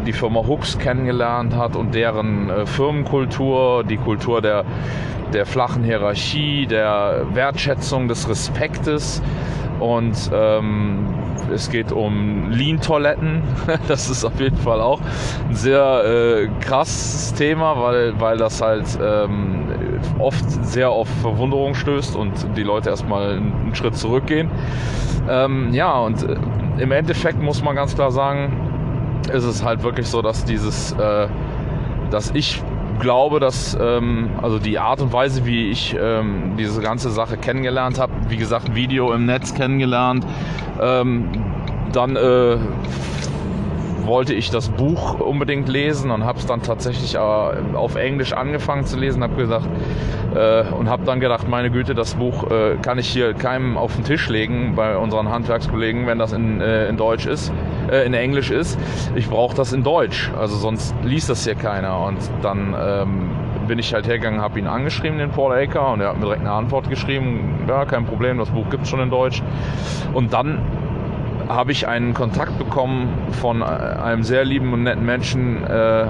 äh, 0.01 0.05
die 0.05 0.13
Firma 0.13 0.47
Hooks 0.47 0.79
kennengelernt 0.79 1.57
hat 1.57 1.77
und 1.77 1.95
deren 1.95 2.51
äh, 2.51 2.67
Firmenkultur, 2.67 3.85
die 3.85 3.97
Kultur 3.97 4.43
der 4.43 4.65
der 5.35 5.47
flachen 5.47 5.85
Hierarchie, 5.85 6.67
der 6.67 7.26
Wertschätzung, 7.33 8.09
des 8.09 8.29
Respektes. 8.29 9.21
Und 9.81 10.31
ähm, 10.33 11.09
es 11.53 11.69
geht 11.71 11.93
um 11.93 12.50
Lean-Toiletten. 12.50 13.43
Das 13.88 14.09
ist 14.09 14.25
auf 14.25 14.41
jeden 14.41 14.57
Fall 14.57 14.81
auch 14.81 15.00
ein 15.49 15.55
sehr 15.55 16.05
äh, 16.05 16.49
krasses 16.61 17.35
Thema, 17.35 17.81
weil, 17.81 18.19
weil 18.21 18.38
das 18.38 18.62
halt 18.62 18.87
ähm, 19.03 19.69
oft 20.19 20.49
sehr 20.64 20.91
auf 20.91 21.09
Verwunderung 21.21 21.75
stößt 21.75 22.17
und 22.17 22.33
die 22.57 22.62
Leute 22.62 22.91
erstmal 22.91 23.33
einen 23.37 23.75
Schritt 23.75 23.97
zurückgehen. 23.97 24.50
Ähm, 25.29 25.73
ja, 25.73 25.99
und 25.99 26.23
äh, 26.23 26.37
im 26.79 26.93
Endeffekt 26.93 27.41
muss 27.43 27.62
man 27.62 27.75
ganz 27.75 27.95
klar 27.95 28.11
sagen, 28.11 29.21
ist 29.33 29.45
es 29.45 29.64
halt 29.64 29.83
wirklich 29.83 30.07
so, 30.07 30.23
dass 30.23 30.45
dieses, 30.45 30.93
äh, 30.93 31.29
dass 32.11 32.31
ich 32.33 32.62
glaube, 33.01 33.41
dass 33.41 33.77
ähm, 33.81 34.31
also 34.43 34.59
die 34.59 34.79
Art 34.79 35.01
und 35.01 35.13
Weise, 35.13 35.47
wie 35.47 35.71
ich 35.71 35.97
ähm, 35.99 36.57
diese 36.59 36.81
ganze 36.81 37.11
Sache 37.11 37.37
kennengelernt 37.37 37.99
habe, 37.99 38.13
wie 38.29 38.37
gesagt, 38.37 38.75
Video 38.75 39.13
im 39.13 39.27
Netz 39.27 39.55
kennengelernt, 39.55 40.27
ähm, 40.81 41.29
dann 41.93 42.17
äh, 42.17 42.57
wollte 44.07 44.35
ich 44.35 44.51
das 44.51 44.69
Buch 44.69 45.21
unbedingt 45.21 45.69
lesen 45.69 46.11
und 46.11 46.25
habe 46.25 46.39
es 46.39 46.47
dann 46.47 46.63
tatsächlich 46.63 47.15
äh, 47.15 47.19
auf 47.19 47.97
Englisch 47.97 48.33
angefangen 48.33 48.85
zu 48.85 48.99
lesen, 48.99 49.23
habe 49.23 49.37
gesagt 49.37 49.69
äh, 50.35 50.65
und 50.73 50.89
habe 50.89 51.05
dann 51.05 51.21
gedacht, 51.21 51.49
meine 51.49 51.71
Güte, 51.71 51.95
das 51.95 52.15
Buch 52.15 52.51
äh, 52.51 52.77
kann 52.83 52.99
ich 52.99 53.09
hier 53.09 53.35
keinem 53.35 53.77
auf 53.77 53.95
den 53.95 54.05
Tisch 54.05 54.29
legen 54.29 54.75
bei 54.75 54.97
unseren 54.97 55.29
Handwerkskollegen, 55.29 56.07
wenn 56.07 56.19
das 56.19 56.33
in, 56.33 56.61
äh, 56.61 56.89
in 56.89 56.97
Deutsch 56.97 57.27
ist 57.27 57.53
äh, 57.91 58.07
in 58.07 58.15
Englisch 58.15 58.51
ist. 58.51 58.79
Ich 59.15 59.29
brauche 59.29 59.57
das 59.57 59.73
in 59.73 59.83
Deutsch, 59.83 60.31
also 60.39 60.57
sonst 60.57 60.95
liest 61.03 61.31
das 61.31 61.45
hier 61.45 61.55
keiner. 61.55 62.01
Und 62.01 62.19
dann 62.43 62.75
ähm, 62.79 63.31
bin 63.67 63.79
ich 63.79 63.95
halt 63.95 64.07
hergegangen, 64.07 64.41
habe 64.41 64.59
ihn 64.59 64.67
angeschrieben, 64.67 65.19
den 65.19 65.31
Paul 65.31 65.53
Aker, 65.53 65.93
und 65.93 66.01
er 66.01 66.09
hat 66.09 66.17
mir 66.17 66.27
direkt 66.27 66.43
eine 66.43 66.53
Antwort 66.53 66.91
geschrieben, 66.91 67.65
ja, 67.69 67.85
kein 67.85 68.05
Problem, 68.05 68.39
das 68.39 68.51
Buch 68.51 68.69
gibt 68.71 68.85
es 68.85 68.91
schon 68.91 69.01
in 69.01 69.11
Deutsch. 69.11 69.43
Und 70.13 70.33
dann 70.33 70.61
habe 71.49 71.73
ich 71.73 71.87
einen 71.87 72.15
Kontakt 72.15 72.59
bekommen 72.59 73.09
von 73.41 73.63
äh, 73.63 73.65
einem 73.65 74.23
sehr 74.23 74.45
lieben 74.45 74.73
und 74.73 74.85
netten 74.85 75.05
Menschen 75.05 75.65
äh, 75.65 76.07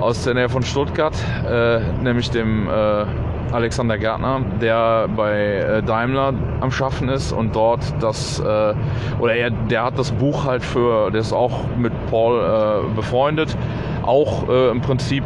aus 0.00 0.24
der 0.24 0.34
Nähe 0.34 0.48
von 0.48 0.62
Stuttgart, 0.62 1.14
äh, 1.48 1.80
nämlich 2.02 2.30
dem 2.30 2.68
äh, 2.68 3.04
Alexander 3.52 3.98
Gärtner, 3.98 4.40
der 4.60 5.08
bei 5.08 5.56
äh, 5.56 5.82
Daimler 5.82 6.34
am 6.60 6.70
Schaffen 6.70 7.08
ist 7.08 7.32
und 7.32 7.54
dort 7.54 7.80
das, 8.00 8.40
äh, 8.40 8.74
oder 9.18 9.34
er, 9.34 9.50
der 9.50 9.84
hat 9.84 9.98
das 9.98 10.10
Buch 10.12 10.44
halt 10.44 10.62
für, 10.62 11.10
der 11.10 11.20
ist 11.20 11.32
auch 11.32 11.60
mit 11.76 11.92
Paul 12.10 12.84
befreundet, 12.96 13.56
auch 14.02 14.48
im 14.48 14.80
Prinzip, 14.82 15.24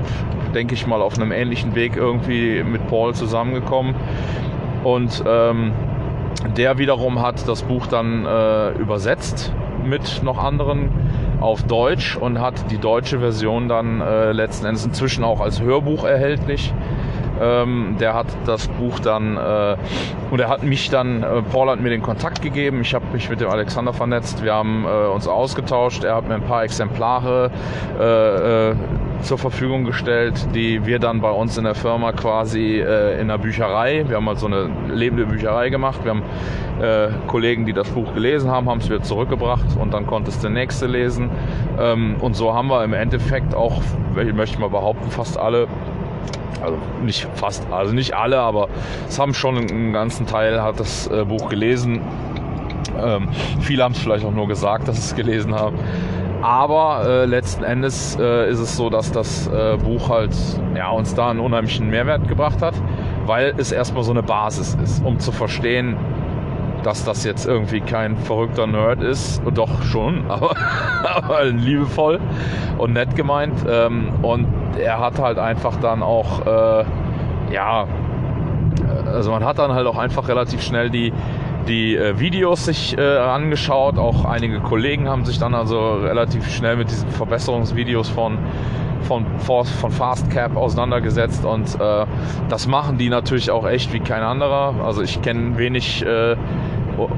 denke 0.55 0.75
ich 0.75 0.87
mal, 0.87 1.03
auf 1.03 1.17
einem 1.17 1.33
ähnlichen 1.33 1.75
Weg 1.75 1.97
irgendwie 1.97 2.63
mit 2.63 2.87
Paul 2.89 3.15
zusammengekommen. 3.15 3.95
Und 4.85 5.25
ähm, 5.27 5.73
der 6.57 6.79
wiederum 6.79 7.21
hat 7.21 7.49
das 7.49 7.63
Buch 7.63 7.87
dann 7.87 8.25
äh, 8.25 8.71
übersetzt 8.73 9.53
mit 9.85 10.23
noch 10.23 10.39
anderen 10.39 10.91
auf 11.41 11.63
Deutsch 11.63 12.17
und 12.17 12.41
hat 12.41 12.71
die 12.71 12.79
deutsche 12.79 13.21
Version 13.21 13.69
dann 13.69 14.01
äh, 14.01 14.33
letzten 14.33 14.67
Endes 14.67 14.85
inzwischen 14.85 15.25
auch 15.25 15.41
als 15.41 15.61
Hörbuch 15.61 16.05
erhältlich. 16.05 16.73
Ähm, 17.41 17.97
der 18.01 18.15
hat 18.15 18.27
das 18.47 18.69
Buch 18.69 18.99
dann 19.01 19.37
äh, 19.37 19.77
und 20.31 20.41
er 20.41 20.49
hat 20.49 20.63
mich 20.63 20.91
dann, 20.91 21.23
äh, 21.23 21.43
Paul 21.51 21.71
hat 21.71 21.81
mir 21.81 21.91
den 21.91 22.03
Kontakt 22.03 22.43
gegeben. 22.43 22.81
Ich 22.83 22.95
habe 22.95 23.05
mich 23.13 23.29
mit 23.29 23.41
dem 23.41 23.49
Alexander 23.49 23.93
vernetzt. 23.93 24.43
Wir 24.43 24.55
haben 24.55 24.85
äh, 24.85 25.09
uns 25.09 25.27
ausgetauscht. 25.27 26.05
Er 26.05 26.17
hat 26.17 26.29
mir 26.29 26.35
ein 26.35 26.43
paar 26.43 26.65
Exemplare 26.65 27.51
äh, 27.99 28.71
äh, 28.71 28.75
zur 29.23 29.39
Verfügung 29.39 29.85
gestellt, 29.85 30.49
die 30.55 30.87
wir 30.87 30.99
dann 30.99 31.21
bei 31.21 31.31
uns 31.31 31.57
in 31.59 31.65
der 31.65 31.75
Firma 31.75 32.13
quasi 32.13 32.81
äh, 32.81 33.21
in 33.21 33.29
der 33.29 33.39
Bücherei, 33.39 34.05
wir 34.07 34.17
haben 34.17 34.29
halt 34.29 34.39
so 34.39 34.47
eine 34.47 34.71
lebende 34.89 35.27
Bücherei 35.27 35.71
gemacht, 35.71 36.05
wir 36.05 36.11
haben 36.11 36.23
äh, 36.81 37.09
Kollegen, 37.27 37.67
die 37.67 37.73
das 37.73 37.89
Buch 37.89 38.15
gelesen 38.15 38.51
haben, 38.51 38.69
haben 38.69 38.79
es 38.79 38.89
wieder 38.89 39.03
zurückgebracht 39.03 39.77
und 39.81 39.93
dann 39.93 40.07
konnte 40.07 40.31
es 40.31 40.39
der 40.39 40.51
nächste 40.51 40.87
lesen. 40.87 41.31
Ähm, 41.79 42.17
und 42.21 42.35
so 42.35 42.55
haben 42.55 42.69
wir 42.69 42.85
im 42.85 42.93
Endeffekt 42.93 43.55
auch, 43.55 43.83
ich 44.17 44.35
möchte 44.35 44.61
mal 44.61 44.71
behaupten, 44.71 45.11
fast 45.11 45.39
alle 45.39 45.67
also 46.63 46.79
nicht 47.03 47.29
fast, 47.35 47.67
also 47.71 47.95
nicht 47.95 48.15
alle, 48.15 48.39
aber 48.39 48.69
es 49.09 49.19
haben 49.19 49.35
schon 49.35 49.57
einen 49.57 49.93
ganzen 49.93 50.27
Teil 50.27 50.63
hat 50.63 50.81
das 50.81 51.07
äh, 51.09 51.25
Buch 51.25 51.49
gelesen. 51.49 52.01
Ähm, 53.01 53.29
viele 53.61 53.85
haben 53.85 53.93
es 53.93 53.99
vielleicht 53.99 54.25
auch 54.25 54.33
nur 54.33 54.49
gesagt, 54.49 54.89
dass 54.89 54.97
sie 54.97 55.03
es 55.03 55.15
gelesen 55.15 55.55
haben. 55.55 55.79
Aber 56.43 57.05
äh, 57.05 57.25
letzten 57.25 57.65
Endes 57.65 58.17
äh, 58.21 58.49
ist 58.49 58.61
es 58.61 58.77
so, 58.77 58.91
dass 58.91 59.11
das 59.11 59.49
äh, 59.49 59.77
Buch 59.77 60.09
halt 60.09 60.37
ja, 60.77 60.91
uns 60.91 61.15
da 61.15 61.31
einen 61.31 61.41
unheimlichen 61.41 61.91
Mehrwert 61.91 62.29
gebracht 62.29 62.63
hat, 62.63 62.75
weil 63.27 63.55
es 63.57 63.73
erstmal 63.73 64.05
so 64.05 64.13
eine 64.13 64.23
Basis 64.23 64.77
ist, 64.83 65.05
um 65.05 65.19
zu 65.19 65.33
verstehen, 65.33 65.97
dass 66.83 67.05
das 67.05 67.25
jetzt 67.25 67.47
irgendwie 67.47 67.81
kein 67.81 68.17
verrückter 68.17 68.67
Nerd 68.67 69.03
ist. 69.03 69.43
Doch 69.55 69.83
schon, 69.83 70.25
aber, 70.29 70.55
aber 71.05 71.45
liebevoll 71.45 72.21
und 72.79 72.93
nett 72.93 73.15
gemeint. 73.17 73.65
Ähm, 73.69 74.13
und 74.23 74.47
er 74.79 75.01
hat 75.01 75.19
halt 75.19 75.39
einfach 75.39 75.77
dann 75.77 76.03
auch, 76.03 76.47
äh, 76.47 76.85
ja, 77.53 77.87
also 79.07 79.31
man 79.31 79.45
hat 79.45 79.59
dann 79.59 79.73
halt 79.73 79.87
auch 79.87 79.99
einfach 79.99 80.29
relativ 80.29 80.63
schnell 80.63 80.91
die, 80.91 81.13
die 81.69 81.97
äh, 81.97 82.19
Videos 82.19 82.65
sich 82.65 82.97
äh, 82.97 83.19
angeschaut. 83.19 83.99
Auch 83.99 84.25
einige 84.25 84.61
Kollegen 84.61 85.09
haben 85.09 85.25
sich 85.25 85.39
dann 85.39 85.55
also 85.55 85.95
relativ 85.95 86.49
schnell 86.51 86.77
mit 86.77 86.91
diesen 86.91 87.09
Verbesserungsvideos 87.11 88.09
von 88.09 88.39
von, 89.03 89.25
von 89.39 89.65
Fastcap 89.91 90.57
auseinandergesetzt 90.57 91.45
und 91.45 91.81
äh, 91.81 92.05
das 92.51 92.67
machen 92.67 92.99
die 92.99 93.09
natürlich 93.09 93.51
auch 93.51 93.67
echt 93.67 93.93
wie 93.93 94.01
kein 94.01 94.23
anderer. 94.23 94.75
Also 94.85 95.03
ich 95.03 95.23
kenne 95.23 95.57
wenig 95.57 96.05
äh, 96.05 96.37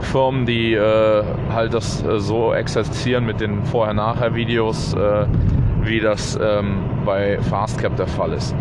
Firmen, 0.01 0.47
die 0.47 0.75
äh, 0.75 1.25
halt 1.53 1.75
das 1.75 2.05
äh, 2.05 2.21
so 2.21 2.53
exerzieren 2.53 3.25
mit 3.25 3.41
den 3.41 3.65
Vorher-Nachher-Videos, 3.65 4.95
wie 5.83 6.01
das 6.01 6.39
ähm, 6.41 6.83
bei 7.05 7.39
Fastcap 7.41 7.97
der 7.97 8.07
Fall 8.07 8.35
ist. 8.35 8.55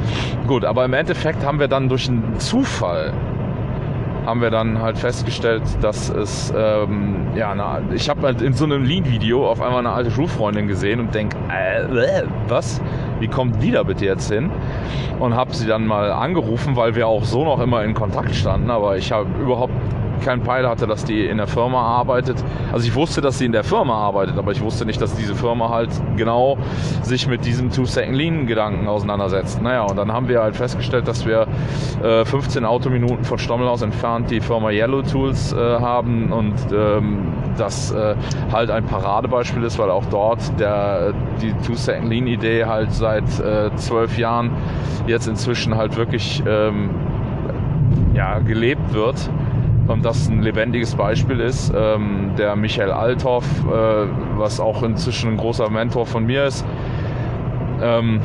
Gut, 0.47 0.65
aber 0.65 0.85
im 0.85 0.93
Endeffekt 0.93 1.45
haben 1.45 1.59
wir 1.59 1.67
dann 1.67 1.89
durch 1.89 2.07
einen 2.07 2.39
Zufall 2.39 3.13
haben 4.29 4.41
wir 4.41 4.51
dann 4.51 4.79
halt 4.79 4.99
festgestellt, 4.99 5.63
dass 5.81 6.09
es, 6.09 6.53
ähm, 6.55 7.29
ja, 7.35 7.55
na, 7.55 7.81
ich 7.95 8.09
habe 8.09 8.21
halt 8.21 8.43
in 8.43 8.53
so 8.53 8.65
einem 8.65 8.83
Lean-Video 8.83 9.49
auf 9.49 9.59
einmal 9.59 9.79
eine 9.79 9.89
alte 9.89 10.11
Schulfreundin 10.11 10.67
gesehen 10.67 10.99
und 10.99 11.15
denke, 11.15 11.35
äh, 11.49 12.21
was? 12.47 12.79
Wie 13.19 13.27
kommt 13.27 13.63
die 13.63 13.71
da 13.71 13.81
bitte 13.81 14.05
jetzt 14.05 14.31
hin? 14.31 14.51
Und 15.17 15.33
habe 15.33 15.55
sie 15.55 15.65
dann 15.65 15.87
mal 15.87 16.11
angerufen, 16.11 16.75
weil 16.75 16.93
wir 16.93 17.07
auch 17.07 17.23
so 17.23 17.43
noch 17.43 17.59
immer 17.59 17.83
in 17.83 17.95
Kontakt 17.95 18.35
standen, 18.35 18.69
aber 18.69 18.97
ich 18.97 19.11
habe 19.11 19.27
überhaupt 19.41 19.73
keinen 20.19 20.43
Peil 20.43 20.67
hatte, 20.67 20.87
dass 20.87 21.05
die 21.05 21.25
in 21.25 21.37
der 21.37 21.47
Firma 21.47 21.81
arbeitet. 21.81 22.43
Also 22.71 22.87
ich 22.87 22.95
wusste, 22.95 23.21
dass 23.21 23.37
sie 23.37 23.45
in 23.45 23.51
der 23.51 23.63
Firma 23.63 23.95
arbeitet, 23.95 24.37
aber 24.37 24.51
ich 24.51 24.61
wusste 24.61 24.85
nicht, 24.85 25.01
dass 25.01 25.15
diese 25.15 25.35
Firma 25.35 25.69
halt 25.69 25.89
genau 26.17 26.57
sich 27.01 27.27
mit 27.27 27.45
diesem 27.45 27.71
Two-Second-Lean-Gedanken 27.71 28.87
auseinandersetzt. 28.87 29.61
Naja, 29.61 29.83
und 29.83 29.97
dann 29.97 30.11
haben 30.11 30.27
wir 30.27 30.41
halt 30.41 30.55
festgestellt, 30.55 31.07
dass 31.07 31.25
wir 31.25 31.47
äh, 32.03 32.25
15 32.25 32.65
Autominuten 32.65 33.23
von 33.23 33.37
Stommelhaus 33.37 33.81
entfernt 33.81 34.29
die 34.31 34.41
Firma 34.41 34.69
Yellow 34.71 35.01
Tools 35.01 35.53
äh, 35.53 35.57
haben 35.57 36.31
und 36.31 36.55
ähm, 36.71 37.33
das 37.57 37.91
äh, 37.91 38.15
halt 38.51 38.71
ein 38.71 38.85
Paradebeispiel 38.85 39.63
ist, 39.63 39.77
weil 39.79 39.89
auch 39.89 40.05
dort 40.05 40.39
der, 40.59 41.13
die 41.41 41.53
Two-Second-Lean-Idee 41.65 42.65
halt 42.65 42.93
seit 42.93 43.23
äh, 43.39 43.75
zwölf 43.75 44.17
Jahren 44.17 44.51
jetzt 45.07 45.27
inzwischen 45.27 45.75
halt 45.75 45.97
wirklich 45.97 46.43
ähm, 46.47 46.89
ja, 48.13 48.39
gelebt 48.39 48.93
wird 48.93 49.29
und 49.89 50.05
das 50.05 50.29
ein 50.29 50.41
lebendiges 50.41 50.95
Beispiel 50.95 51.39
ist. 51.39 51.73
Ähm, 51.75 52.31
der 52.37 52.55
Michael 52.55 52.91
Althoff, 52.91 53.45
äh, 53.65 54.07
was 54.37 54.59
auch 54.59 54.83
inzwischen 54.83 55.31
ein 55.31 55.37
großer 55.37 55.69
Mentor 55.69 56.05
von 56.05 56.25
mir 56.25 56.45
ist, 56.45 56.65
ähm, 57.81 58.21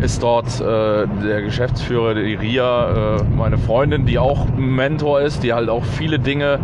ist 0.00 0.22
dort 0.22 0.60
äh, 0.60 1.06
der 1.22 1.42
Geschäftsführer, 1.42 2.14
die 2.14 2.34
Ria, 2.34 3.16
äh, 3.16 3.24
meine 3.24 3.58
Freundin, 3.58 4.06
die 4.06 4.18
auch 4.18 4.46
Mentor 4.56 5.20
ist, 5.20 5.42
die 5.42 5.52
halt 5.52 5.68
auch 5.68 5.84
viele 5.84 6.18
Dinge 6.18 6.58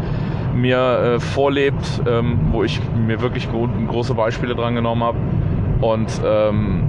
mir 0.55 0.79
äh, 1.17 1.21
vorlebt, 1.21 2.03
ähm, 2.09 2.39
wo 2.51 2.65
ich 2.65 2.81
mir 2.97 3.21
wirklich 3.21 3.51
gro 3.51 3.69
große 3.87 4.15
Beispiele 4.15 4.55
dran 4.55 4.75
genommen 4.75 5.05
habe. 5.05 5.19
Und 5.81 6.11
ähm, 6.27 6.83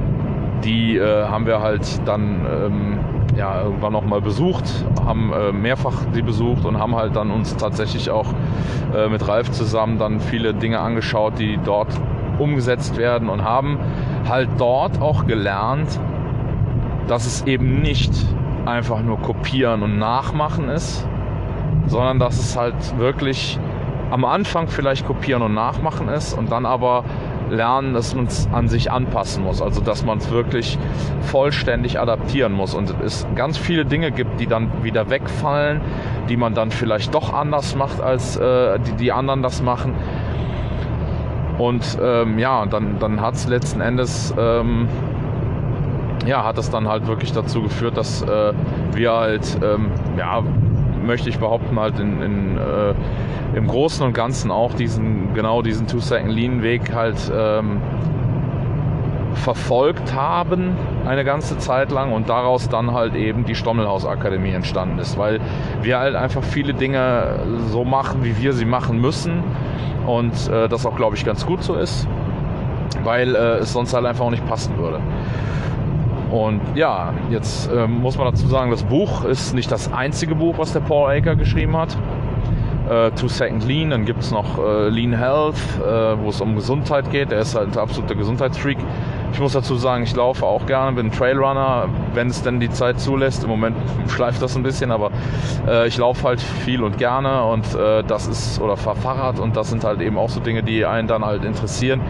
die 0.63 0.97
äh, 0.97 1.25
haben 1.25 1.45
wir 1.45 1.61
halt 1.61 2.01
dann 2.05 2.45
ähm, 2.45 2.99
ja, 3.39 3.61
irgendwann 3.61 3.93
noch 3.93 4.03
mal 4.03 4.19
besucht, 4.19 4.65
haben 5.05 5.31
äh, 5.31 5.53
mehrfach 5.53 5.93
sie 6.11 6.21
besucht 6.21 6.65
und 6.65 6.77
haben 6.77 6.95
halt 6.95 7.15
dann 7.15 7.31
uns 7.31 7.55
tatsächlich 7.55 8.09
auch 8.11 8.33
äh, 8.93 9.07
mit 9.07 9.25
Ralf 9.25 9.49
zusammen 9.51 9.97
dann 9.97 10.19
viele 10.19 10.53
Dinge 10.53 10.79
angeschaut, 10.81 11.39
die 11.39 11.57
dort 11.63 11.87
umgesetzt 12.37 12.97
werden 12.97 13.29
und 13.29 13.41
haben 13.41 13.79
halt 14.27 14.49
dort 14.57 15.01
auch 15.01 15.25
gelernt, 15.25 15.99
dass 17.07 17.25
es 17.25 17.47
eben 17.47 17.81
nicht 17.81 18.11
einfach 18.65 19.01
nur 19.01 19.17
kopieren 19.19 19.83
und 19.83 19.97
nachmachen 19.97 20.67
ist, 20.67 21.07
sondern 21.87 22.19
dass 22.19 22.37
es 22.39 22.57
halt 22.57 22.97
wirklich 22.99 23.57
am 24.11 24.25
Anfang 24.25 24.67
vielleicht 24.67 25.07
kopieren 25.07 25.41
und 25.43 25.53
nachmachen 25.53 26.09
ist 26.09 26.33
und 26.33 26.51
dann 26.51 26.65
aber 26.65 27.05
lernen, 27.49 27.93
dass 27.93 28.15
man 28.15 28.25
es 28.25 28.47
an 28.51 28.67
sich 28.67 28.91
anpassen 28.91 29.43
muss. 29.43 29.61
Also 29.61 29.81
dass 29.81 30.05
man 30.05 30.19
es 30.19 30.29
wirklich 30.31 30.77
vollständig 31.21 31.99
adaptieren 31.99 32.53
muss. 32.53 32.73
Und 32.73 32.93
es 33.03 33.27
ganz 33.35 33.57
viele 33.57 33.85
Dinge 33.85 34.11
gibt, 34.11 34.39
die 34.39 34.47
dann 34.47 34.83
wieder 34.83 35.09
wegfallen, 35.09 35.81
die 36.29 36.37
man 36.37 36.53
dann 36.53 36.71
vielleicht 36.71 37.13
doch 37.13 37.33
anders 37.33 37.75
macht, 37.75 38.01
als 38.01 38.37
äh, 38.37 38.79
die, 38.79 38.93
die 38.93 39.11
anderen 39.11 39.41
das 39.41 39.61
machen. 39.61 39.93
Und 41.57 41.97
ähm, 42.01 42.39
ja, 42.39 42.65
dann, 42.65 42.99
dann 42.99 43.19
hat 43.19 43.35
es 43.35 43.47
letzten 43.47 43.81
Endes, 43.81 44.33
ähm, 44.37 44.87
ja, 46.25 46.45
hat 46.45 46.57
es 46.57 46.69
dann 46.69 46.87
halt 46.87 47.07
wirklich 47.07 47.33
dazu 47.33 47.61
geführt, 47.61 47.97
dass 47.97 48.21
äh, 48.21 48.53
wir 48.93 49.11
halt, 49.11 49.57
ähm, 49.61 49.91
ja, 50.17 50.41
möchte 51.09 51.27
ich 51.29 51.39
behaupten, 51.39 51.77
halt 51.77 51.99
in, 51.99 52.21
in 52.21 52.57
äh, 52.57 52.93
im 53.55 53.67
Großen 53.67 54.05
und 54.05 54.13
Ganzen 54.13 54.51
auch 54.51 54.73
diesen, 54.73 55.33
genau 55.33 55.61
diesen 55.61 55.87
Two-Second-Lean-Weg 55.87 56.93
halt 56.93 57.17
ähm, 57.35 57.81
verfolgt 59.33 60.13
haben 60.13 60.75
eine 61.05 61.23
ganze 61.23 61.57
Zeit 61.57 61.91
lang 61.91 62.11
und 62.11 62.29
daraus 62.29 62.69
dann 62.69 62.93
halt 62.93 63.15
eben 63.15 63.45
die 63.45 63.55
Stommelhaus-Akademie 63.55 64.51
entstanden 64.51 64.99
ist, 64.99 65.17
weil 65.17 65.39
wir 65.81 65.99
halt 65.99 66.15
einfach 66.15 66.43
viele 66.43 66.73
Dinge 66.73 67.39
so 67.71 67.83
machen, 67.83 68.23
wie 68.23 68.37
wir 68.37 68.53
sie 68.53 68.65
machen 68.65 68.99
müssen 68.99 69.43
und 70.05 70.33
äh, 70.49 70.67
das 70.67 70.85
auch, 70.85 70.95
glaube 70.95 71.15
ich, 71.15 71.25
ganz 71.25 71.45
gut 71.45 71.63
so 71.63 71.75
ist, 71.75 72.07
weil 73.03 73.35
äh, 73.35 73.57
es 73.59 73.73
sonst 73.73 73.93
halt 73.93 74.05
einfach 74.05 74.25
auch 74.25 74.31
nicht 74.31 74.47
passen 74.47 74.77
würde. 74.77 74.99
Und 76.31 76.61
ja, 76.75 77.13
jetzt 77.29 77.71
äh, 77.71 77.87
muss 77.87 78.17
man 78.17 78.27
dazu 78.31 78.47
sagen, 78.47 78.69
das 78.71 78.83
Buch 78.83 79.25
ist 79.25 79.53
nicht 79.53 79.71
das 79.71 79.91
einzige 79.91 80.35
Buch, 80.35 80.57
was 80.57 80.73
der 80.73 80.81
Paul 80.81 81.11
Aker 81.11 81.35
geschrieben 81.35 81.75
hat. 81.75 81.97
äh, 82.89 83.11
Two 83.11 83.27
Second 83.27 83.65
Lean, 83.67 83.91
dann 83.91 84.05
gibt 84.05 84.21
es 84.21 84.31
noch 84.31 84.57
äh, 84.57 84.89
Lean 84.89 85.13
Health, 85.13 85.55
äh, 85.79 86.17
wo 86.19 86.29
es 86.29 86.41
um 86.41 86.55
Gesundheit 86.55 87.09
geht. 87.11 87.31
Der 87.31 87.39
ist 87.39 87.55
halt 87.55 87.75
ein 87.75 87.77
absoluter 87.77 88.15
Gesundheitsfreak. 88.15 88.77
Ich 89.31 89.39
muss 89.39 89.53
dazu 89.53 89.75
sagen, 89.75 90.03
ich 90.03 90.15
laufe 90.15 90.43
auch 90.45 90.65
gerne, 90.65 90.95
bin 90.95 91.11
Trailrunner, 91.11 91.87
wenn 92.13 92.27
es 92.27 92.41
denn 92.41 92.59
die 92.59 92.69
Zeit 92.69 92.99
zulässt. 92.99 93.43
Im 93.43 93.49
Moment 93.49 93.75
schleift 94.07 94.41
das 94.41 94.55
ein 94.55 94.63
bisschen, 94.63 94.91
aber 94.91 95.11
äh, 95.67 95.87
ich 95.87 95.97
laufe 95.97 96.27
halt 96.27 96.41
viel 96.41 96.83
und 96.83 96.97
gerne 96.97 97.43
und 97.43 97.75
äh, 97.75 98.03
das 98.03 98.27
ist, 98.27 98.59
oder 98.59 98.75
fahre 98.75 98.95
Fahrrad 98.97 99.39
und 99.39 99.55
das 99.55 99.69
sind 99.69 99.83
halt 99.83 100.01
eben 100.01 100.17
auch 100.17 100.29
so 100.29 100.39
Dinge, 100.39 100.63
die 100.63 100.85
einen 100.85 101.07
dann 101.07 101.23
halt 101.23 101.43
interessieren. 101.43 102.01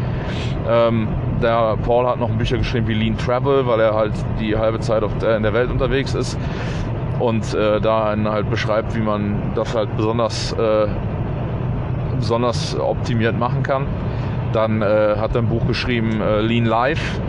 Ähm, 0.68 1.08
der 1.41 1.77
Paul 1.84 2.08
hat 2.08 2.19
noch 2.19 2.29
Bücher 2.29 2.58
geschrieben 2.58 2.88
wie 2.88 2.93
Lean 2.93 3.17
Travel, 3.17 3.65
weil 3.65 3.79
er 3.79 3.93
halt 3.93 4.13
die 4.39 4.58
halbe 4.58 4.79
Zeit 4.79 5.03
auf 5.03 5.17
der, 5.17 5.38
in 5.38 5.43
der 5.43 5.53
Welt 5.53 5.69
unterwegs 5.69 6.13
ist 6.13 6.38
und 7.19 7.53
äh, 7.53 7.81
da 7.81 8.15
halt 8.15 8.50
beschreibt, 8.50 8.96
wie 8.96 9.01
man 9.01 9.51
das 9.55 9.75
halt 9.75 9.96
besonders, 9.96 10.53
äh, 10.53 10.88
besonders 12.17 12.79
optimiert 12.79 13.38
machen 13.38 13.63
kann. 13.63 13.86
Dann 14.53 14.81
äh, 14.81 15.15
hat 15.17 15.36
er 15.36 15.41
ein 15.41 15.48
Buch 15.48 15.65
geschrieben, 15.67 16.22
äh, 16.22 16.41
Lean 16.41 16.65
Life, 16.65 17.22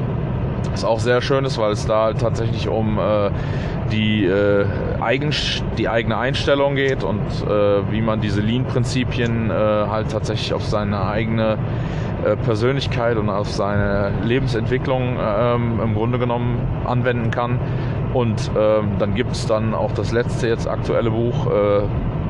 was 0.70 0.84
auch 0.84 1.00
sehr 1.00 1.20
schön 1.20 1.44
ist, 1.44 1.58
weil 1.58 1.72
es 1.72 1.86
da 1.86 2.04
halt 2.04 2.20
tatsächlich 2.20 2.68
um 2.68 2.98
äh, 2.98 3.30
die, 3.90 4.24
äh, 4.24 4.66
eigen, 5.00 5.30
die 5.78 5.88
eigene 5.88 6.16
Einstellung 6.16 6.74
geht 6.74 7.02
und 7.04 7.20
wie 7.90 8.00
man 8.00 8.20
diese 8.20 8.40
Lean-Prinzipien 8.40 9.50
halt 9.50 10.10
tatsächlich 10.12 10.54
auf 10.54 10.62
seine 10.64 11.04
eigene 11.04 11.58
Persönlichkeit 12.44 13.16
und 13.16 13.30
auf 13.30 13.48
seine 13.48 14.12
Lebensentwicklung 14.22 15.16
ähm, 15.18 15.80
im 15.82 15.94
Grunde 15.94 16.18
genommen 16.18 16.60
anwenden 16.84 17.30
kann. 17.30 17.58
Und 18.12 18.50
ähm, 18.58 18.92
dann 18.98 19.14
gibt 19.14 19.32
es 19.32 19.46
dann 19.46 19.74
auch 19.74 19.92
das 19.92 20.12
letzte 20.12 20.48
jetzt 20.48 20.68
aktuelle 20.68 21.10
Buch, 21.10 21.46
äh, 21.46 21.82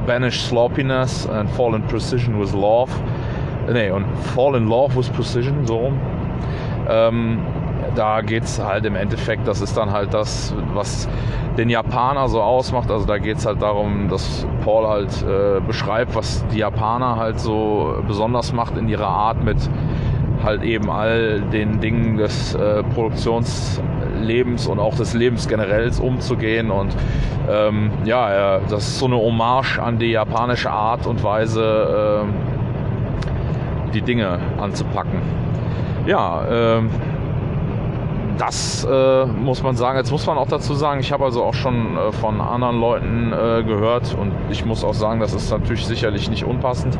Banish 0.06 0.40
Sloppiness 0.42 1.28
and 1.28 1.50
Fall 1.50 1.74
in 1.74 1.82
Precision 1.82 2.40
with 2.40 2.52
Love. 2.52 2.90
Nee, 3.72 3.90
und 3.90 4.04
Fall 4.34 4.56
in 4.56 4.68
Love 4.68 4.96
with 4.96 5.08
Precision, 5.10 5.66
so. 5.66 5.92
Ähm, 6.88 7.38
da 7.94 8.20
geht 8.20 8.44
es 8.44 8.62
halt 8.62 8.84
im 8.84 8.96
Endeffekt, 8.96 9.46
das 9.46 9.60
ist 9.60 9.76
dann 9.76 9.90
halt 9.90 10.14
das, 10.14 10.54
was 10.74 11.08
den 11.56 11.68
Japaner 11.68 12.28
so 12.28 12.40
ausmacht. 12.40 12.90
Also 12.90 13.06
da 13.06 13.18
geht 13.18 13.38
es 13.38 13.46
halt 13.46 13.60
darum, 13.62 14.08
dass 14.08 14.46
Paul 14.64 14.86
halt 14.86 15.22
äh, 15.22 15.60
beschreibt, 15.60 16.14
was 16.14 16.44
die 16.48 16.58
Japaner 16.58 17.16
halt 17.16 17.40
so 17.40 17.96
besonders 18.06 18.52
macht 18.52 18.76
in 18.76 18.88
ihrer 18.88 19.08
Art 19.08 19.42
mit 19.42 19.58
halt 20.42 20.62
eben 20.62 20.90
all 20.90 21.40
den 21.52 21.80
Dingen 21.80 22.16
des 22.16 22.54
äh, 22.54 22.82
Produktionslebens 22.94 24.66
und 24.66 24.78
auch 24.78 24.94
des 24.94 25.14
Lebens 25.14 25.48
generell 25.48 25.90
umzugehen. 26.00 26.70
Und 26.70 26.96
ähm, 27.50 27.90
ja, 28.04 28.56
äh, 28.56 28.60
das 28.68 28.88
ist 28.88 28.98
so 28.98 29.06
eine 29.06 29.16
Hommage 29.16 29.78
an 29.78 29.98
die 29.98 30.12
japanische 30.12 30.70
Art 30.70 31.06
und 31.06 31.22
Weise, 31.22 32.24
äh, 32.24 33.92
die 33.92 34.02
Dinge 34.02 34.38
anzupacken. 34.58 35.20
Ja, 36.06 36.44
äh, 36.44 36.82
das 38.40 38.86
äh, 38.90 39.26
muss 39.26 39.62
man 39.62 39.76
sagen. 39.76 39.98
Jetzt 39.98 40.10
muss 40.10 40.26
man 40.26 40.38
auch 40.38 40.48
dazu 40.48 40.74
sagen, 40.74 41.00
ich 41.00 41.12
habe 41.12 41.24
also 41.24 41.44
auch 41.44 41.52
schon 41.52 41.96
äh, 41.96 42.10
von 42.10 42.40
anderen 42.40 42.80
Leuten 42.80 43.32
äh, 43.32 43.62
gehört 43.62 44.16
und 44.18 44.32
ich 44.50 44.64
muss 44.64 44.82
auch 44.82 44.94
sagen, 44.94 45.20
das 45.20 45.34
ist 45.34 45.50
natürlich 45.50 45.84
sicherlich 45.84 46.30
nicht 46.30 46.44
unpassend, 46.44 46.98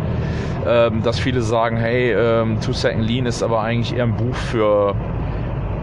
ähm, 0.67 1.03
dass 1.03 1.19
viele 1.19 1.41
sagen, 1.41 1.79
hey, 1.79 2.13
ähm, 2.13 2.61
Two 2.61 2.73
Second 2.73 3.09
Lean 3.09 3.25
ist 3.25 3.43
aber 3.43 3.63
eigentlich 3.63 3.97
eher 3.97 4.05
ein 4.05 4.17
Buch 4.17 4.35
für 4.35 4.95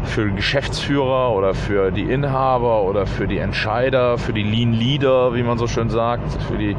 für 0.08 0.32
Geschäftsführer 0.32 1.34
oder 1.34 1.54
für 1.54 1.92
die 1.92 2.04
Inhaber 2.04 2.84
oder 2.84 3.06
für 3.06 3.28
die 3.28 3.38
Entscheider, 3.38 4.18
für 4.18 4.34
die 4.34 4.44
Lean 4.44 4.74
Leader, 4.74 5.36
wie 5.36 5.44
man 5.44 5.58
so 5.58 5.68
schön 5.68 5.90
sagt, 5.90 6.42
für 6.44 6.58
die 6.58 6.76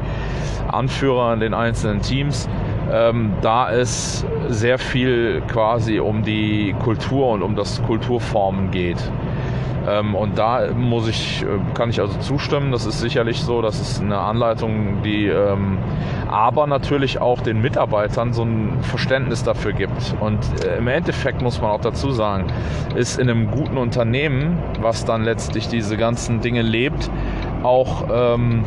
Anführer 0.67 1.33
in 1.33 1.39
den 1.39 1.53
einzelnen 1.53 2.01
Teams. 2.01 2.49
Ähm, 2.91 3.33
da 3.41 3.71
es 3.71 4.25
sehr 4.47 4.79
viel 4.79 5.41
quasi 5.47 5.99
um 5.99 6.23
die 6.23 6.75
Kultur 6.83 7.29
und 7.29 7.43
um 7.43 7.55
das 7.55 7.81
Kulturformen 7.83 8.71
geht. 8.71 8.97
Ähm, 9.87 10.15
und 10.15 10.37
da 10.37 10.67
muss 10.75 11.07
ich, 11.07 11.43
äh, 11.43 11.45
kann 11.73 11.89
ich 11.89 11.99
also 11.99 12.17
zustimmen. 12.19 12.71
Das 12.71 12.85
ist 12.85 12.99
sicherlich 12.99 13.41
so, 13.41 13.61
das 13.61 13.79
ist 13.79 14.01
eine 14.01 14.17
Anleitung, 14.17 15.01
die 15.03 15.27
ähm, 15.27 15.77
aber 16.29 16.67
natürlich 16.67 17.19
auch 17.19 17.41
den 17.41 17.61
Mitarbeitern 17.61 18.33
so 18.33 18.43
ein 18.43 18.77
Verständnis 18.81 19.43
dafür 19.43 19.73
gibt. 19.73 20.15
Und 20.19 20.39
äh, 20.63 20.77
im 20.77 20.87
Endeffekt 20.87 21.41
muss 21.41 21.61
man 21.61 21.71
auch 21.71 21.81
dazu 21.81 22.11
sagen, 22.11 22.47
ist 22.95 23.19
in 23.19 23.29
einem 23.29 23.49
guten 23.49 23.77
Unternehmen, 23.77 24.57
was 24.81 25.05
dann 25.05 25.23
letztlich 25.23 25.67
diese 25.67 25.97
ganzen 25.97 26.41
Dinge 26.41 26.61
lebt, 26.61 27.09
auch 27.63 28.05
ähm, 28.11 28.63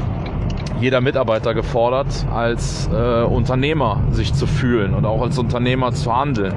jeder 0.80 1.00
Mitarbeiter 1.00 1.54
gefordert, 1.54 2.26
als 2.34 2.90
äh, 2.92 3.22
Unternehmer 3.22 4.00
sich 4.10 4.34
zu 4.34 4.48
fühlen 4.48 4.94
und 4.94 5.06
auch 5.06 5.22
als 5.22 5.38
Unternehmer 5.38 5.92
zu 5.92 6.14
handeln. 6.14 6.54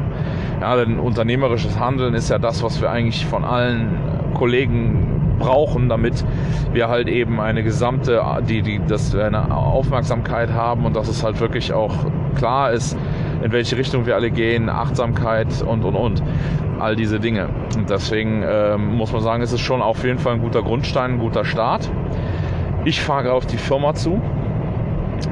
Ja, 0.62 0.76
denn 0.76 1.00
unternehmerisches 1.00 1.80
Handeln 1.80 2.16
ist 2.16 2.30
ja 2.30 2.40
das, 2.40 2.64
was 2.64 2.82
wir 2.82 2.90
eigentlich 2.90 3.26
von 3.26 3.44
allen 3.44 4.15
Kollegen 4.36 5.38
brauchen, 5.40 5.90
damit 5.90 6.24
wir 6.74 6.88
halt 6.88 7.08
eben 7.08 7.42
eine 7.42 7.64
gesamte, 7.64 8.24
die, 8.48 8.62
die, 8.62 8.80
dass 8.88 9.14
wir 9.14 9.26
eine 9.26 9.56
Aufmerksamkeit 9.56 10.52
haben 10.54 10.86
und 10.86 10.96
dass 10.96 11.08
es 11.08 11.24
halt 11.24 11.40
wirklich 11.40 11.74
auch 11.74 11.94
klar 12.36 12.72
ist, 12.72 12.98
in 13.44 13.52
welche 13.52 13.78
Richtung 13.78 14.06
wir 14.06 14.16
alle 14.16 14.32
gehen, 14.32 14.70
Achtsamkeit 14.70 15.62
und 15.62 15.84
und 15.84 15.96
und. 15.96 16.24
All 16.78 16.96
diese 16.98 17.20
Dinge. 17.22 17.48
Und 17.78 17.90
deswegen 17.90 18.44
äh, 18.44 18.78
muss 18.78 19.14
man 19.14 19.22
sagen, 19.22 19.42
es 19.42 19.54
ist 19.54 19.62
schon 19.62 19.82
auf 19.82 20.04
jeden 20.04 20.20
Fall 20.20 20.34
ein 20.34 20.42
guter 20.42 20.62
Grundstein, 20.62 21.14
ein 21.14 21.20
guter 21.20 21.46
Start. 21.46 21.90
Ich 22.84 23.02
fahre 23.02 23.32
auf 23.32 23.46
die 23.46 23.58
Firma 23.58 23.94
zu. 23.94 24.22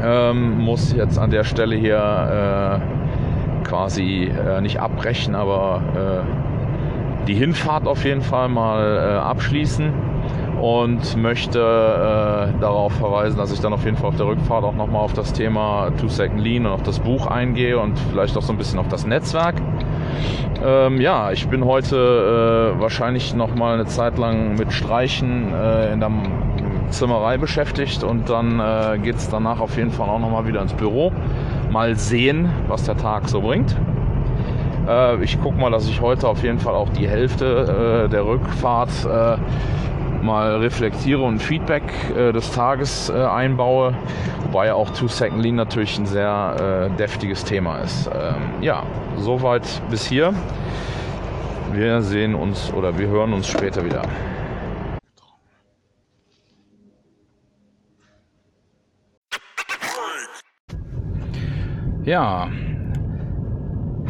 Ähm, 0.02 0.60
muss 0.60 0.94
jetzt 0.94 1.20
an 1.20 1.32
der 1.32 1.44
Stelle 1.44 1.76
hier 1.76 2.82
äh, 2.82 3.68
quasi 3.68 4.24
äh, 4.24 4.62
nicht 4.62 4.80
abbrechen, 4.80 5.36
aber 5.36 5.82
äh, 5.96 6.53
die 7.28 7.36
Hinfahrt 7.36 7.88
auf 7.88 8.04
jeden 8.06 8.22
Fall 8.22 8.50
mal 8.50 8.98
äh, 8.98 9.18
abschließen 9.20 9.92
und 10.62 11.18
möchte 11.18 11.60
äh, 11.60 12.60
darauf 12.62 12.94
verweisen, 12.94 13.38
dass 13.38 13.52
ich 13.52 13.60
dann 13.60 13.74
auf 13.74 13.84
jeden 13.86 13.98
Fall 13.98 14.08
auf 14.10 14.16
der 14.16 14.28
Rückfahrt 14.28 14.64
auch 14.64 14.76
nochmal 14.76 15.02
auf 15.02 15.14
das 15.14 15.34
Thema 15.34 15.92
Two 16.00 16.08
Second 16.08 16.40
Lean 16.40 16.66
und 16.66 16.72
auf 16.72 16.84
das 16.84 17.00
Buch 17.00 17.28
eingehe 17.28 17.80
und 17.80 17.98
vielleicht 18.12 18.38
auch 18.38 18.42
so 18.42 18.54
ein 18.54 18.58
bisschen 18.58 18.80
auf 18.80 18.88
das 18.88 19.06
Netzwerk. 19.06 19.56
Ähm, 20.66 21.02
ja, 21.02 21.32
ich 21.32 21.48
bin 21.48 21.66
heute 21.66 22.76
äh, 22.78 22.80
wahrscheinlich 22.80 23.36
nochmal 23.36 23.74
eine 23.74 23.86
Zeit 23.86 24.18
lang 24.18 24.56
mit 24.56 24.72
Streichen 24.72 25.54
in 25.92 26.00
der 26.00 26.12
Zimmerei 26.94 27.38
beschäftigt 27.38 28.04
und 28.04 28.30
dann 28.30 28.60
äh, 28.60 29.00
geht 29.00 29.16
es 29.16 29.30
danach 29.30 29.60
auf 29.60 29.76
jeden 29.78 29.92
Fall 29.92 30.08
auch 30.10 30.20
nochmal 30.20 30.48
wieder 30.48 30.62
ins 30.62 30.74
Büro. 30.74 31.12
Mal 31.72 31.96
sehen, 31.96 32.50
was 32.68 32.84
der 32.84 32.96
Tag 32.96 33.28
so 33.28 33.42
bringt. 33.42 33.76
Äh, 34.88 35.24
ich 35.24 35.40
gucke 35.42 35.60
mal, 35.60 35.72
dass 35.72 35.88
ich 35.88 36.02
heute 36.02 36.28
auf 36.28 36.44
jeden 36.44 36.60
Fall 36.60 36.76
auch 36.76 36.90
die 36.90 37.08
Hälfte 37.08 38.06
äh, 38.06 38.10
der 38.10 38.26
Rückfahrt 38.26 38.92
äh, 39.06 39.38
mal 40.24 40.58
reflektiere 40.58 41.22
und 41.22 41.40
Feedback 41.40 41.84
äh, 42.16 42.32
des 42.32 42.52
Tages 42.52 43.10
äh, 43.10 43.14
einbaue, 43.14 43.94
wobei 44.46 44.74
auch 44.74 44.90
Two 44.92 45.08
Second 45.08 45.42
Lean 45.42 45.56
natürlich 45.56 45.98
ein 45.98 46.06
sehr 46.06 46.90
deftiges 46.98 47.44
Thema 47.44 47.80
ist. 47.80 48.08
Ähm, 48.08 48.62
ja, 48.62 48.84
soweit 49.18 49.64
bis 49.90 50.06
hier. 50.06 50.34
Wir 51.72 52.02
sehen 52.02 52.36
uns 52.36 52.72
oder 52.74 52.98
wir 52.98 53.08
hören 53.08 53.34
uns 53.34 53.48
später 53.48 53.84
wieder. 53.84 54.04
Ja, 62.04 62.50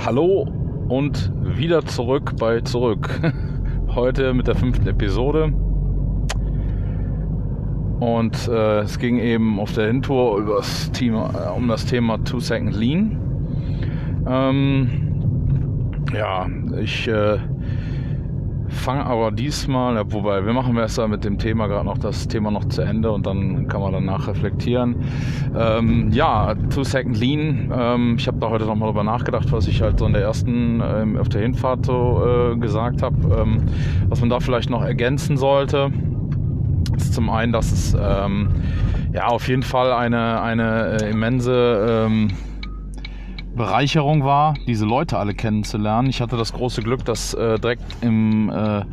hallo 0.04 0.63
und 0.94 1.32
wieder 1.42 1.84
zurück 1.86 2.34
bei 2.38 2.62
Zurück. 2.62 3.10
Heute 3.96 4.36
mit 4.36 4.46
der 4.46 4.54
fünften 4.54 4.88
Episode. 4.88 5.52
Und 8.00 8.48
äh, 8.48 8.82
es 8.82 9.00
ging 9.00 9.18
eben 9.18 9.60
auf 9.60 9.74
der 9.74 9.88
Hintour 9.88 10.38
über 10.38 10.58
das 10.58 10.92
Thema, 10.92 11.32
äh, 11.34 11.58
um 11.58 11.68
das 11.68 11.88
Thema 11.88 12.24
Two 12.24 12.40
Second 12.40 12.76
Lean. 12.76 13.18
Ähm, 14.28 14.90
ja, 16.14 16.48
ich 16.80 17.08
äh, 17.08 17.40
fange 18.74 19.06
aber 19.06 19.32
diesmal, 19.32 20.02
wobei 20.12 20.46
wir 20.46 20.54
machen 20.54 20.76
erst 20.78 21.00
mit 21.08 21.24
dem 21.24 21.38
Thema 21.38 21.68
gerade 21.68 21.86
noch 21.86 21.98
das 21.98 22.28
Thema 22.28 22.52
noch 22.52 22.66
zu 22.66 22.82
Ende 22.82 23.12
und 23.12 23.26
dann 23.26 23.68
kann 23.68 23.82
man 23.82 23.94
danach 23.94 24.28
reflektieren. 24.28 24.96
Ähm, 25.58 26.10
ja, 26.12 26.56
Two 26.70 26.84
Second 26.84 27.18
Lean. 27.18 27.72
Ähm, 27.76 28.16
ich 28.18 28.28
habe 28.28 28.38
da 28.40 28.50
heute 28.50 28.66
nochmal 28.66 28.90
drüber 28.90 29.04
nachgedacht, 29.04 29.52
was 29.52 29.68
ich 29.68 29.82
halt 29.82 30.00
so 30.00 30.06
in 30.06 30.14
der 30.14 30.24
ersten, 30.24 30.82
ähm, 30.84 31.18
auf 31.18 31.30
der 31.30 31.42
Hinfahrt 31.42 31.86
so 31.86 32.24
äh, 32.26 32.58
gesagt 32.58 33.02
habe, 33.02 33.16
ähm, 33.42 33.64
was 34.10 34.20
man 34.20 34.30
da 34.30 34.40
vielleicht 34.40 34.70
noch 34.70 34.84
ergänzen 34.84 35.38
sollte. 35.38 35.92
Ist 36.96 37.14
zum 37.14 37.30
einen, 37.30 37.52
dass 37.52 37.72
es 37.72 37.98
ähm, 38.00 38.50
ja 39.14 39.28
auf 39.28 39.48
jeden 39.48 39.64
Fall 39.64 39.92
eine, 39.92 40.42
eine 40.42 40.98
äh, 41.02 41.10
immense 41.12 42.06
ähm, 42.08 42.30
Bereicherung 43.56 44.24
war, 44.24 44.56
diese 44.68 44.86
Leute 44.86 45.18
alle 45.18 45.34
kennenzulernen. 45.34 46.10
Ich 46.10 46.22
hatte 46.22 46.38
das 46.38 46.54
große 46.54 46.82
Glück, 46.82 47.06
dass 47.06 47.34
äh, 47.34 47.60
direkt 47.60 47.84
im 48.02 48.50
äh, 48.50 48.84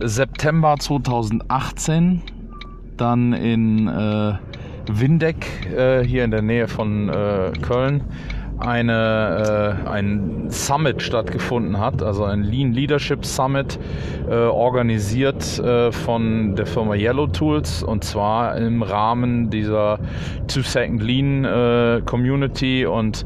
September 0.00 0.76
2018 0.78 2.22
dann 2.96 3.32
in 3.32 3.88
äh, 3.88 4.34
Windeck 4.88 5.46
äh, 5.74 6.04
hier 6.04 6.24
in 6.24 6.30
der 6.30 6.42
Nähe 6.42 6.68
von 6.68 7.08
äh, 7.08 7.52
Köln 7.62 8.04
eine, 8.58 9.78
äh, 9.84 9.88
ein 9.88 10.46
Summit 10.48 11.02
stattgefunden 11.02 11.78
hat, 11.78 12.02
also 12.02 12.24
ein 12.24 12.42
Lean 12.42 12.72
Leadership 12.72 13.24
Summit, 13.24 13.78
äh, 14.28 14.34
organisiert 14.34 15.58
äh, 15.58 15.90
von 15.90 16.54
der 16.54 16.66
Firma 16.66 16.94
Yellow 16.94 17.26
Tools 17.26 17.82
und 17.82 18.04
zwar 18.04 18.56
im 18.56 18.82
Rahmen 18.82 19.50
dieser 19.50 19.98
Two 20.46 20.62
Second 20.62 21.02
Lean 21.02 21.44
äh, 21.44 22.02
Community 22.04 22.86
und 22.86 23.24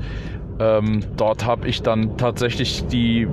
ähm, 0.59 1.01
dort 1.17 1.45
habe 1.45 1.69
ich 1.69 1.83
dann 1.83 2.17
tatsächlich 2.17 2.87
die, 2.87 3.29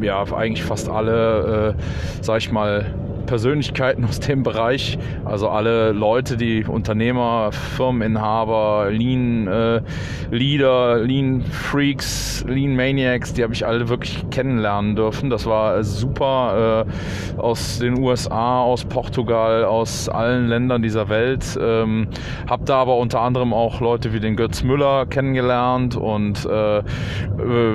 ja, 0.00 0.22
eigentlich 0.32 0.64
fast 0.64 0.88
alle, 0.88 1.74
äh, 1.76 1.82
sag 2.22 2.38
ich 2.38 2.52
mal, 2.52 2.94
Persönlichkeiten 3.28 4.06
aus 4.06 4.20
dem 4.20 4.42
Bereich, 4.42 4.98
also 5.26 5.50
alle 5.50 5.92
Leute, 5.92 6.38
die 6.38 6.64
Unternehmer, 6.64 7.50
Firmeninhaber, 7.52 8.88
Lean 8.90 9.46
äh, 9.46 9.82
Leader, 10.30 10.98
Lean 11.00 11.42
Freaks, 11.42 12.42
Lean 12.48 12.74
Maniacs, 12.74 13.34
die 13.34 13.42
habe 13.42 13.52
ich 13.52 13.66
alle 13.66 13.90
wirklich 13.90 14.24
kennenlernen 14.30 14.96
dürfen. 14.96 15.28
Das 15.28 15.44
war 15.44 15.84
super 15.84 16.86
äh, 16.86 17.38
aus 17.38 17.78
den 17.80 17.98
USA, 17.98 18.62
aus 18.62 18.86
Portugal, 18.86 19.62
aus 19.64 20.08
allen 20.08 20.48
Ländern 20.48 20.80
dieser 20.80 21.10
Welt. 21.10 21.58
Ähm, 21.60 22.08
habe 22.48 22.64
da 22.64 22.76
aber 22.76 22.96
unter 22.96 23.20
anderem 23.20 23.52
auch 23.52 23.82
Leute 23.82 24.14
wie 24.14 24.20
den 24.20 24.36
Götz 24.36 24.62
Müller 24.62 25.04
kennengelernt 25.04 25.96
und 25.96 26.46
äh, 26.46 26.78
äh 26.78 26.82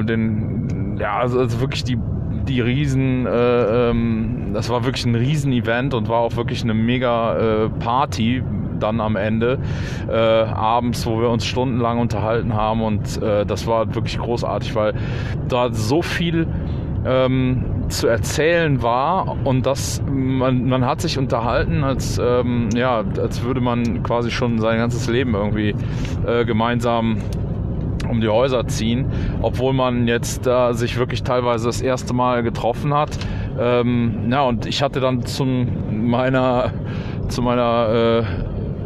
den 0.04 0.98
ja, 1.00 1.18
also, 1.20 1.40
also 1.40 1.60
wirklich 1.60 1.84
die 1.84 1.98
die 2.48 2.62
Riesen, 2.62 3.26
äh, 3.26 3.90
ähm, 3.90 4.52
das 4.54 4.70
war 4.70 4.84
wirklich 4.86 5.06
ein 5.06 5.16
Riesen-Event 5.16 5.94
und 5.94 6.10
war 6.10 6.20
auch 6.20 6.36
wirklich 6.36 6.64
eine 6.64 6.74
mega 6.74 7.66
äh, 7.66 7.70
Party 7.70 8.44
dann 8.80 9.00
am 9.00 9.16
Ende 9.16 9.60
äh, 10.10 10.14
abends, 10.14 11.06
wo 11.06 11.22
wir 11.22 11.30
uns 11.30 11.46
stundenlang 11.46 12.00
unterhalten 12.00 12.54
haben 12.54 12.82
und 12.82 13.22
äh, 13.22 13.46
das 13.46 13.66
war 13.66 13.96
wirklich 13.96 14.18
großartig, 14.18 14.76
weil 14.76 14.94
da 15.48 15.72
so 15.72 16.02
viel 16.02 16.48
ähm, 17.06 17.66
zu 17.90 18.08
erzählen 18.08 18.82
war 18.82 19.38
und 19.46 19.66
das 19.66 20.02
man, 20.10 20.68
man 20.68 20.86
hat 20.86 21.02
sich 21.02 21.18
unterhalten, 21.18 21.84
als 21.84 22.18
ähm, 22.18 22.70
ja, 22.76 23.04
als 23.18 23.44
würde 23.44 23.62
man 23.62 24.04
quasi 24.04 24.32
schon 24.32 24.60
sein 24.60 24.78
ganzes 24.78 25.08
Leben 25.08 25.34
irgendwie 25.36 25.76
äh, 26.26 26.46
gemeinsam 26.46 27.18
um 28.10 28.22
die 28.22 28.30
Häuser 28.30 28.68
ziehen, 28.68 29.06
obwohl 29.42 29.74
man 29.74 30.08
jetzt 30.08 30.48
äh, 30.48 30.74
sich 30.74 30.98
wirklich 30.98 31.24
teilweise 31.24 31.68
das 31.68 31.82
erste 31.82 32.14
Mal 32.14 32.44
getroffen 32.44 32.94
hat. 32.94 33.18
Ähm, 33.60 34.30
ja, 34.30 34.44
und 34.44 34.66
ich 34.66 34.82
hatte 34.82 35.00
dann 35.00 35.26
zum 35.26 36.08
meiner, 36.10 36.72
zu 37.28 37.42
meiner 37.42 38.22
äh, 38.22 38.24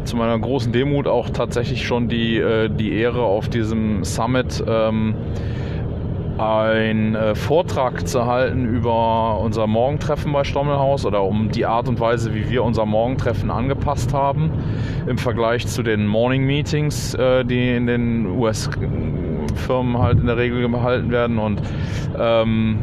zu 0.07 0.15
meiner 0.15 0.39
großen 0.39 0.71
Demut 0.71 1.05
auch 1.05 1.29
tatsächlich 1.29 1.85
schon 1.85 2.07
die, 2.07 2.37
äh, 2.37 2.69
die 2.69 2.93
Ehre 2.93 3.23
auf 3.23 3.49
diesem 3.49 4.03
Summit 4.05 4.63
ähm, 4.65 5.15
einen 6.37 7.15
äh, 7.15 7.35
Vortrag 7.35 8.07
zu 8.07 8.25
halten 8.25 8.65
über 8.65 9.39
unser 9.39 9.67
Morgentreffen 9.67 10.31
bei 10.31 10.43
Stommelhaus 10.43 11.05
oder 11.05 11.23
um 11.23 11.49
die 11.51 11.65
Art 11.65 11.87
und 11.87 11.99
Weise, 11.99 12.33
wie 12.35 12.49
wir 12.49 12.63
unser 12.63 12.85
Morgentreffen 12.85 13.49
angepasst 13.49 14.13
haben 14.13 14.51
im 15.07 15.17
Vergleich 15.17 15.67
zu 15.67 15.83
den 15.83 16.05
Morning 16.05 16.45
Meetings, 16.45 17.13
äh, 17.15 17.43
die 17.43 17.75
in 17.75 17.87
den 17.87 18.27
US-Firmen 18.27 19.97
halt 19.97 20.19
in 20.19 20.27
der 20.27 20.37
Regel 20.37 20.69
gehalten 20.69 21.11
werden. 21.11 21.39
Und 21.39 21.61
ähm, 22.17 22.79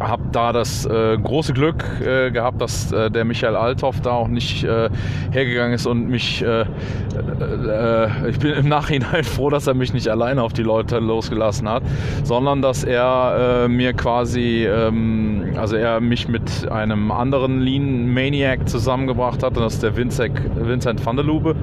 habe 0.00 0.22
da 0.32 0.52
das 0.52 0.86
äh, 0.86 1.16
große 1.16 1.52
Glück 1.52 1.84
äh, 2.00 2.30
gehabt, 2.30 2.60
dass 2.60 2.92
äh, 2.92 3.10
der 3.10 3.24
Michael 3.24 3.56
Althoff 3.56 4.00
da 4.00 4.10
auch 4.12 4.28
nicht 4.28 4.64
äh, 4.64 4.90
hergegangen 5.30 5.74
ist 5.74 5.86
und 5.86 6.08
mich, 6.08 6.42
äh, 6.42 6.62
äh, 6.62 8.28
ich 8.28 8.38
bin 8.38 8.52
im 8.52 8.68
Nachhinein 8.68 9.24
froh, 9.24 9.50
dass 9.50 9.66
er 9.66 9.74
mich 9.74 9.92
nicht 9.92 10.08
alleine 10.08 10.42
auf 10.42 10.52
die 10.52 10.62
Leute 10.62 10.98
losgelassen 10.98 11.68
hat, 11.68 11.82
sondern 12.24 12.62
dass 12.62 12.84
er 12.84 13.68
mir 13.68 13.92
quasi, 13.92 14.66
ähm, 14.66 15.54
also 15.56 15.76
er 15.76 16.00
mich 16.00 16.28
mit 16.28 16.68
einem 16.70 17.10
anderen 17.10 17.60
Lean 17.60 18.12
Maniac 18.12 18.68
zusammengebracht 18.68 19.42
hat, 19.42 19.56
und 19.56 19.62
das 19.62 19.74
ist 19.74 19.82
der 19.82 19.96
Vincent, 19.96 20.40
Vincent 20.56 21.04
van 21.04 21.16
der 21.16 21.24
Lube, 21.24 21.54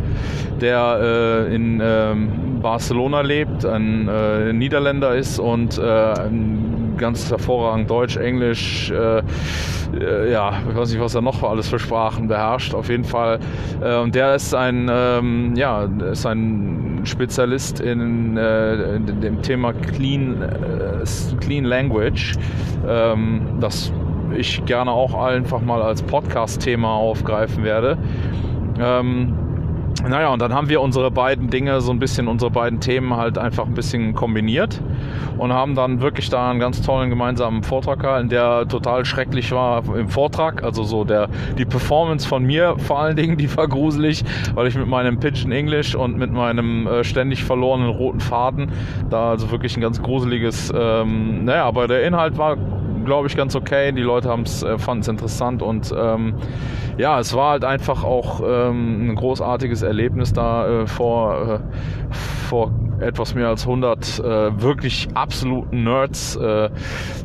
der 0.60 1.48
in 1.52 1.82
ähm, 1.84 2.60
Barcelona 2.62 3.22
lebt, 3.22 3.65
ein 3.65 4.58
Niederländer 4.58 5.15
ist 5.15 5.39
und 5.39 5.80
ein 5.80 6.71
ganz 6.98 7.30
hervorragend 7.30 7.90
Deutsch, 7.90 8.18
Englisch, 8.18 8.92
äh, 8.92 9.20
äh, 10.00 10.32
ja, 10.32 10.54
ich 10.70 10.76
weiß 10.76 10.92
nicht, 10.92 11.02
was 11.02 11.16
er 11.16 11.22
noch 11.22 11.44
alles 11.44 11.68
für 11.68 11.80
Sprachen 11.80 12.28
beherrscht. 12.28 12.74
Auf 12.74 12.90
jeden 12.90 13.04
Fall. 13.04 13.40
Und 14.04 14.16
der 14.16 14.36
ist 14.36 14.54
ein, 14.54 14.90
ähm, 14.92 15.54
ja, 15.56 15.84
ist 16.12 16.26
ein 16.26 17.02
Spezialist 17.04 17.80
in, 17.80 18.38
äh, 18.38 18.96
in 18.96 19.22
dem 19.22 19.42
Thema 19.42 19.74
Clean, 19.74 20.42
äh, 20.42 21.38
Clean 21.40 21.64
Language, 21.66 22.36
ähm, 22.88 23.42
das 23.60 23.92
ich 24.36 24.64
gerne 24.66 24.92
auch 24.92 25.14
einfach 25.14 25.62
mal 25.62 25.82
als 25.82 26.02
Podcast-Thema 26.02 26.94
aufgreifen 26.94 27.64
werde. 27.64 27.98
Ähm, 28.80 29.34
naja, 30.08 30.30
und 30.30 30.42
dann 30.42 30.54
haben 30.54 30.70
wir 30.70 30.82
unsere 30.82 31.12
beiden 31.12 31.50
Dinge, 31.50 31.82
so 31.82 31.92
ein 31.92 32.00
bisschen 32.00 32.28
unsere 32.28 32.52
beiden 32.52 32.80
Themen 32.80 33.16
halt 33.16 33.38
einfach 33.38 33.66
ein 33.66 33.74
bisschen 33.74 34.14
kombiniert 34.14 34.82
und 35.38 35.54
haben 35.54 35.76
dann 35.76 36.02
wirklich 36.02 36.30
da 36.30 36.50
einen 36.50 36.60
ganz 36.60 36.82
tollen 36.82 37.10
gemeinsamen 37.10 37.64
Vortrag 37.64 38.00
gehalten, 38.00 38.30
der 38.30 38.68
total 38.68 39.06
schrecklich 39.06 39.52
war 39.52 39.84
im 39.96 40.10
Vortrag. 40.10 40.64
Also 40.64 40.84
so 40.84 41.04
der, 41.04 41.30
die 41.58 41.66
Performance 41.66 42.28
von 42.28 42.44
mir 42.44 42.76
vor 42.78 43.00
allen 43.00 43.16
Dingen, 43.16 43.38
die 43.38 43.56
war 43.56 43.68
gruselig, 43.68 44.24
weil 44.56 44.68
ich 44.68 44.76
mit 44.76 44.88
meinem 44.88 45.20
Pigeon 45.20 45.52
English 45.52 45.96
und 45.96 46.18
mit 46.18 46.32
meinem 46.32 46.88
äh, 46.88 47.04
ständig 47.04 47.44
verlorenen 47.44 47.90
roten 47.90 48.20
Faden 48.20 48.72
da 49.10 49.32
also 49.32 49.52
wirklich 49.52 49.78
ein 49.78 49.82
ganz 49.82 50.02
gruseliges, 50.02 50.72
ähm, 50.76 51.46
naja, 51.46 51.66
aber 51.66 51.88
der 51.88 52.04
Inhalt 52.04 52.38
war 52.38 52.58
glaube 53.06 53.28
ich, 53.28 53.36
ganz 53.36 53.56
okay. 53.56 53.92
Die 53.92 54.02
Leute 54.02 54.30
äh, 54.30 54.78
fanden 54.78 55.02
es 55.02 55.08
interessant 55.08 55.62
und 55.62 55.94
ähm, 55.98 56.36
ja, 56.98 57.20
es 57.20 57.34
war 57.34 57.52
halt 57.52 57.66
einfach 57.66 58.04
auch 58.04 58.42
ähm, 58.46 59.10
ein 59.10 59.16
großartiges 59.16 59.82
Erlebnis 59.82 60.34
da 60.34 60.68
äh, 60.84 60.88
vor, 60.88 61.62
äh, 61.62 62.14
vor 62.50 62.72
etwas 63.00 63.34
mehr 63.34 63.48
als 63.48 63.64
100 63.64 64.20
äh, 64.20 64.62
wirklich 64.62 65.08
absoluten 65.14 65.84
Nerds 65.84 66.36
äh, 66.36 66.70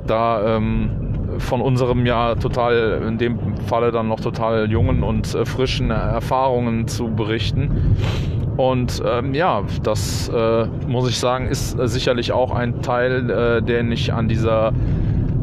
da 0.06 0.56
ähm, 0.56 1.06
von 1.38 1.60
unserem 1.60 2.06
ja 2.06 2.34
total, 2.34 3.02
in 3.06 3.18
dem 3.18 3.56
Falle 3.66 3.90
dann 3.90 4.08
noch 4.08 4.20
total 4.20 4.70
jungen 4.70 5.02
und 5.02 5.34
äh, 5.34 5.44
frischen 5.44 5.90
Erfahrungen 5.90 6.88
zu 6.88 7.08
berichten. 7.08 7.96
Und 8.56 9.02
ähm, 9.06 9.34
ja, 9.34 9.62
das 9.82 10.30
äh, 10.30 10.66
muss 10.86 11.08
ich 11.10 11.18
sagen, 11.18 11.48
ist 11.48 11.72
sicherlich 11.72 12.32
auch 12.32 12.52
ein 12.52 12.80
Teil, 12.80 13.30
äh, 13.30 13.62
den 13.62 13.92
ich 13.92 14.14
an 14.14 14.28
dieser 14.28 14.72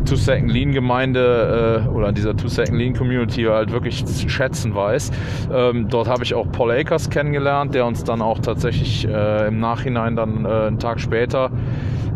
Two 0.05 0.15
Second 0.15 0.51
Lean 0.51 0.71
Gemeinde 0.71 1.85
äh, 1.85 1.89
oder 1.89 2.11
dieser 2.11 2.35
Two 2.35 2.47
Second 2.47 2.77
Lean 2.77 2.93
Community 2.93 3.43
halt 3.43 3.71
wirklich 3.71 4.05
zu 4.05 4.29
schätzen 4.29 4.75
weiß. 4.75 5.11
Ähm, 5.53 5.87
dort 5.89 6.07
habe 6.07 6.23
ich 6.23 6.33
auch 6.33 6.51
Paul 6.51 6.71
Akers 6.71 7.09
kennengelernt, 7.09 7.73
der 7.73 7.85
uns 7.85 8.03
dann 8.03 8.21
auch 8.21 8.39
tatsächlich 8.39 9.07
äh, 9.07 9.47
im 9.47 9.59
Nachhinein 9.59 10.15
dann 10.15 10.45
äh, 10.45 10.49
einen 10.49 10.79
Tag 10.79 10.99
später 10.99 11.51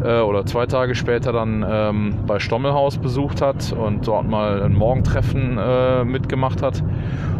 äh, 0.03 0.19
oder 0.19 0.45
zwei 0.45 0.65
Tage 0.65 0.95
später 0.95 1.31
dann 1.31 1.65
ähm, 1.67 2.15
bei 2.25 2.39
Stommelhaus 2.39 2.97
besucht 2.97 3.41
hat 3.41 3.73
und 3.73 4.07
dort 4.07 4.27
mal 4.27 4.61
ein 4.61 4.73
Morgentreffen 4.73 5.57
äh, 5.57 6.03
mitgemacht 6.03 6.61
hat. 6.61 6.83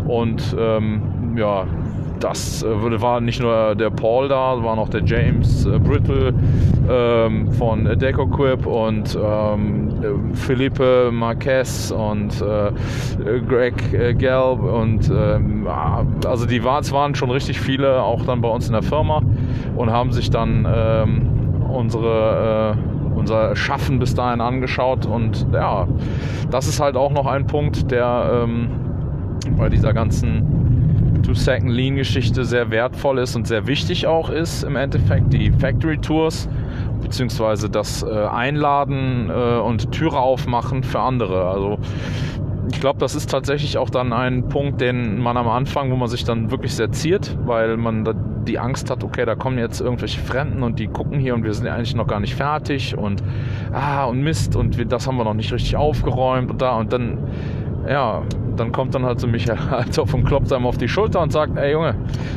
Und 0.08 0.56
ähm, 0.58 1.36
ja, 1.38 1.68
das 2.20 2.64
äh, 2.64 3.02
war 3.02 3.22
nicht 3.22 3.42
nur 3.42 3.76
der 3.76 3.90
Paul 3.90 4.28
da, 4.28 4.62
war 4.64 4.76
noch 4.76 4.90
der 4.90 5.04
James 5.04 5.66
äh, 5.66 5.80
Brittle 5.80 6.34
ähm, 6.90 7.52
von 7.54 7.86
DecoQuip 7.86 8.66
und 8.66 9.18
ähm, 9.22 10.34
Felipe 10.34 11.10
Marquez 11.12 11.92
und 11.92 12.42
äh, 12.42 12.72
Greg 13.48 13.94
äh, 13.94 14.14
Gelb 14.14 14.62
und 14.62 15.10
ähm, 15.10 15.68
also 16.26 16.46
die 16.46 16.64
waren, 16.64 16.82
es 16.82 16.92
waren 16.92 17.16
schon 17.16 17.32
richtig 17.32 17.60
viele 17.60 18.02
auch 18.02 18.26
dann 18.26 18.42
bei 18.42 18.50
uns 18.50 18.68
in 18.68 18.74
der 18.74 18.84
Firma 18.84 19.22
und 19.76 19.92
haben 19.92 20.12
sich 20.12 20.30
dann 20.30 20.68
ähm, 20.70 21.30
unsere 21.70 22.76
äh, 22.76 22.98
unser 23.18 23.56
Schaffen 23.56 24.00
bis 24.00 24.14
dahin 24.14 24.42
angeschaut 24.42 25.06
und 25.06 25.48
ja, 25.52 25.88
das 26.52 26.68
ist 26.68 26.80
halt 26.80 26.96
auch 26.96 27.12
noch 27.12 27.26
ein 27.26 27.48
Punkt, 27.48 27.92
der 27.92 28.44
ähm, 28.44 28.70
bei 29.58 29.70
dieser 29.70 29.94
ganzen 29.94 30.67
Two-Second 31.28 31.70
Lean-Geschichte 31.70 32.46
sehr 32.46 32.72
wertvoll 32.72 33.20
ist 33.20 33.36
und 33.36 33.48
sehr 33.48 33.68
wichtig 33.68 34.08
auch 34.08 34.30
ist 34.30 34.64
im 34.64 34.78
Endeffekt. 34.78 35.34
Die 35.34 35.52
Factory 35.52 35.98
Tours 35.98 36.48
beziehungsweise 37.02 37.70
das 37.70 38.02
äh, 38.02 38.08
Einladen 38.08 39.30
äh, 39.30 39.60
und 39.60 39.92
Türe 39.92 40.20
aufmachen 40.20 40.84
für 40.84 41.02
andere. 41.02 41.50
Also 41.50 41.80
ich 42.72 42.80
glaube, 42.80 43.00
das 43.00 43.14
ist 43.14 43.30
tatsächlich 43.30 43.78
auch 43.78 43.90
dann 43.90 44.14
ein 44.14 44.48
Punkt, 44.48 44.80
den 44.80 45.20
man 45.20 45.36
am 45.36 45.50
Anfang, 45.50 45.92
wo 45.92 45.98
man 45.98 46.08
sich 46.08 46.24
dann 46.24 46.50
wirklich 46.50 46.74
sehr 46.74 46.94
ziert, 46.94 47.38
weil 47.46 47.76
man 47.76 48.06
da 48.06 48.14
die 48.14 48.58
Angst 48.58 48.90
hat, 48.90 49.04
okay, 49.04 49.26
da 49.26 49.36
kommen 49.36 49.58
jetzt 49.58 49.82
irgendwelche 49.82 50.22
Fremden 50.22 50.64
und 50.64 50.80
die 50.80 50.88
gucken 50.88 51.20
hier 51.20 51.36
und 51.36 51.44
wir 51.44 51.54
sind 51.54 51.68
eigentlich 51.68 51.94
noch 51.94 52.08
gar 52.08 52.22
nicht 52.22 52.36
fertig 52.36 52.98
und 52.98 53.22
ah 53.74 54.06
und 54.06 54.22
Mist 54.22 54.56
und 54.56 54.78
wir, 54.78 54.86
das 54.86 55.08
haben 55.08 55.18
wir 55.18 55.26
noch 55.26 55.34
nicht 55.34 55.52
richtig 55.52 55.76
aufgeräumt 55.76 56.50
und 56.52 56.62
da 56.62 56.78
und 56.78 56.94
dann 56.94 57.18
ja, 57.90 58.24
dann 58.56 58.72
kommt 58.72 58.96
dann 58.96 59.06
halt 59.06 59.20
so 59.20 59.28
Michael 59.28 59.58
Althoff 59.72 60.14
und 60.14 60.26
klopft 60.26 60.52
einem 60.52 60.66
auf 60.66 60.78
die 60.78 60.88
Schulter 60.88 61.22
und 61.22 61.32
sagt, 61.32 61.58
ey 61.58 61.72
Junge, 61.72 61.96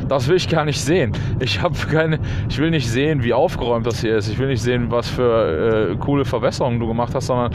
das 0.09 0.29
will 0.29 0.37
ich 0.37 0.49
gar 0.49 0.65
nicht 0.65 0.81
sehen. 0.81 1.13
Ich 1.41 1.61
habe 1.63 1.75
keine, 1.91 2.19
ich 2.49 2.59
will 2.59 2.71
nicht 2.71 2.89
sehen, 2.89 3.23
wie 3.23 3.33
aufgeräumt 3.33 3.87
das 3.87 4.01
hier 4.01 4.17
ist. 4.17 4.29
Ich 4.29 4.39
will 4.39 4.49
nicht 4.49 4.63
sehen, 4.63 4.91
was 4.91 5.09
für 5.09 5.93
äh, 5.93 5.97
coole 5.97 6.25
Verbesserungen 6.25 6.79
du 6.79 6.87
gemacht 6.87 7.15
hast, 7.15 7.27
sondern 7.27 7.53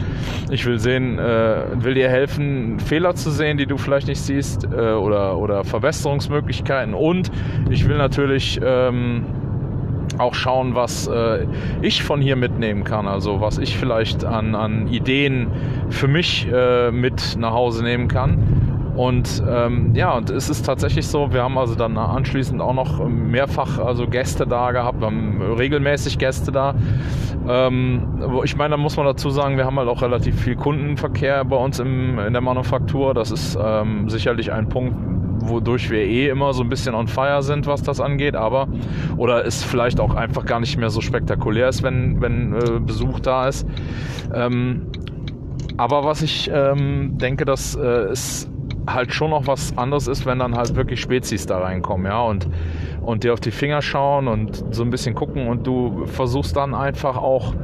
ich 0.50 0.66
will 0.66 0.80
sehen, 0.80 1.20
äh, 1.20 1.64
will 1.76 1.94
dir 1.94 2.10
helfen, 2.10 2.80
Fehler 2.80 3.16
zu 3.16 3.32
sehen, 3.32 3.58
die 3.58 3.66
du 3.66 3.78
vielleicht 3.78 4.08
nicht 4.08 4.22
siehst 4.22 4.66
äh, 4.66 4.94
oder, 4.94 5.38
oder 5.38 5.64
Verbesserungsmöglichkeiten. 5.64 6.94
Und 6.94 7.32
ich 7.70 7.88
will 7.88 7.98
natürlich 7.98 8.60
ähm, 8.64 9.26
auch 10.18 10.34
schauen, 10.34 10.76
was 10.76 11.08
äh, 11.08 11.46
ich 11.82 12.04
von 12.04 12.22
hier 12.22 12.36
mitnehmen 12.36 12.84
kann. 12.84 13.08
Also 13.08 13.42
was 13.42 13.58
ich 13.58 13.78
vielleicht 13.78 14.26
an, 14.26 14.56
an 14.56 14.88
Ideen 14.88 15.48
für 15.90 16.08
mich 16.08 16.48
äh, 16.52 16.92
mit 16.92 17.36
nach 17.38 17.52
Hause 17.52 17.84
nehmen 17.84 18.08
kann. 18.08 18.66
Und 18.96 19.44
ähm, 19.48 19.92
ja, 19.94 20.16
und 20.16 20.30
es 20.30 20.50
ist 20.50 20.66
tatsächlich 20.66 21.06
so, 21.06 21.34
wir 21.34 21.44
haben 21.44 21.58
also 21.58 21.76
dann 21.76 21.98
anschließend 21.98 22.62
auch 22.62 22.74
noch 22.74 23.06
mehrfach 23.06 23.78
also 23.78 24.08
Gäste 24.08 24.48
da 24.48 24.72
gehabt, 24.72 25.02
wir 25.02 25.08
haben 25.08 25.42
regelmäßig 25.58 26.18
Gäste 26.18 26.54
da. 26.54 26.76
Ähm, 27.48 28.42
ich 28.46 28.56
meine, 28.56 28.72
da 28.72 28.78
muss 28.78 28.96
man 28.96 29.06
dazu 29.06 29.30
sagen, 29.30 29.58
wir 29.58 29.66
haben 29.66 29.78
halt 29.78 29.90
auch 29.90 30.02
relativ 30.02 30.40
viel 30.40 30.56
Kundenverkehr 30.56 31.44
bei 31.44 31.58
uns 31.58 31.80
im, 31.80 32.20
in 32.20 32.32
der 32.32 32.42
Manufaktur. 32.42 33.14
Das 33.14 33.32
ist 33.32 33.58
ähm, 33.62 34.10
sicherlich 34.10 34.54
ein 34.54 34.70
Punkt, 34.70 34.96
wodurch 35.50 35.90
wir 35.90 36.00
eh 36.00 36.30
immer 36.30 36.54
so 36.54 36.64
ein 36.64 36.70
bisschen 36.70 36.96
on 36.96 37.08
fire 37.08 37.44
sind, 37.44 37.68
was 37.68 37.84
das 37.84 38.00
angeht, 38.00 38.36
aber 38.36 38.68
oder 39.18 39.46
es 39.46 39.64
vielleicht 39.64 40.00
auch 40.00 40.16
einfach 40.16 40.46
gar 40.46 40.60
nicht 40.60 40.78
mehr 40.78 40.90
so 40.90 41.02
spektakulär 41.02 41.70
ist, 41.70 41.84
wenn, 41.84 42.22
wenn 42.22 42.54
äh, 42.54 42.80
Besuch 42.80 43.20
da 43.20 43.48
ist. 43.48 43.68
Ähm, 44.34 44.88
aber 45.78 46.04
was 46.06 46.22
ich 46.22 46.50
ähm, 46.54 47.18
denke, 47.18 47.46
dass 47.46 47.76
äh, 47.76 47.82
es 47.82 48.50
halt 48.88 49.14
schon 49.14 49.32
noch 49.32 49.48
was 49.48 49.78
anderes 49.78 50.08
ist, 50.08 50.26
wenn 50.26 50.40
dann 50.40 50.56
halt 50.56 50.76
wirklich 50.76 51.02
Spezies 51.02 51.46
da 51.46 51.60
reinkommen, 51.60 52.06
ja, 52.06 52.22
und, 52.22 52.48
und 53.02 53.24
dir 53.24 53.34
auf 53.34 53.40
die 53.40 53.52
Finger 53.52 53.82
schauen 53.82 54.28
und 54.28 54.64
so 54.72 54.84
ein 54.84 54.90
bisschen 54.90 55.16
gucken 55.16 55.48
und 55.48 55.66
du 55.68 56.06
versuchst 56.06 56.56
dann 56.56 56.74
einfach 56.74 57.18
auch 57.18 57.56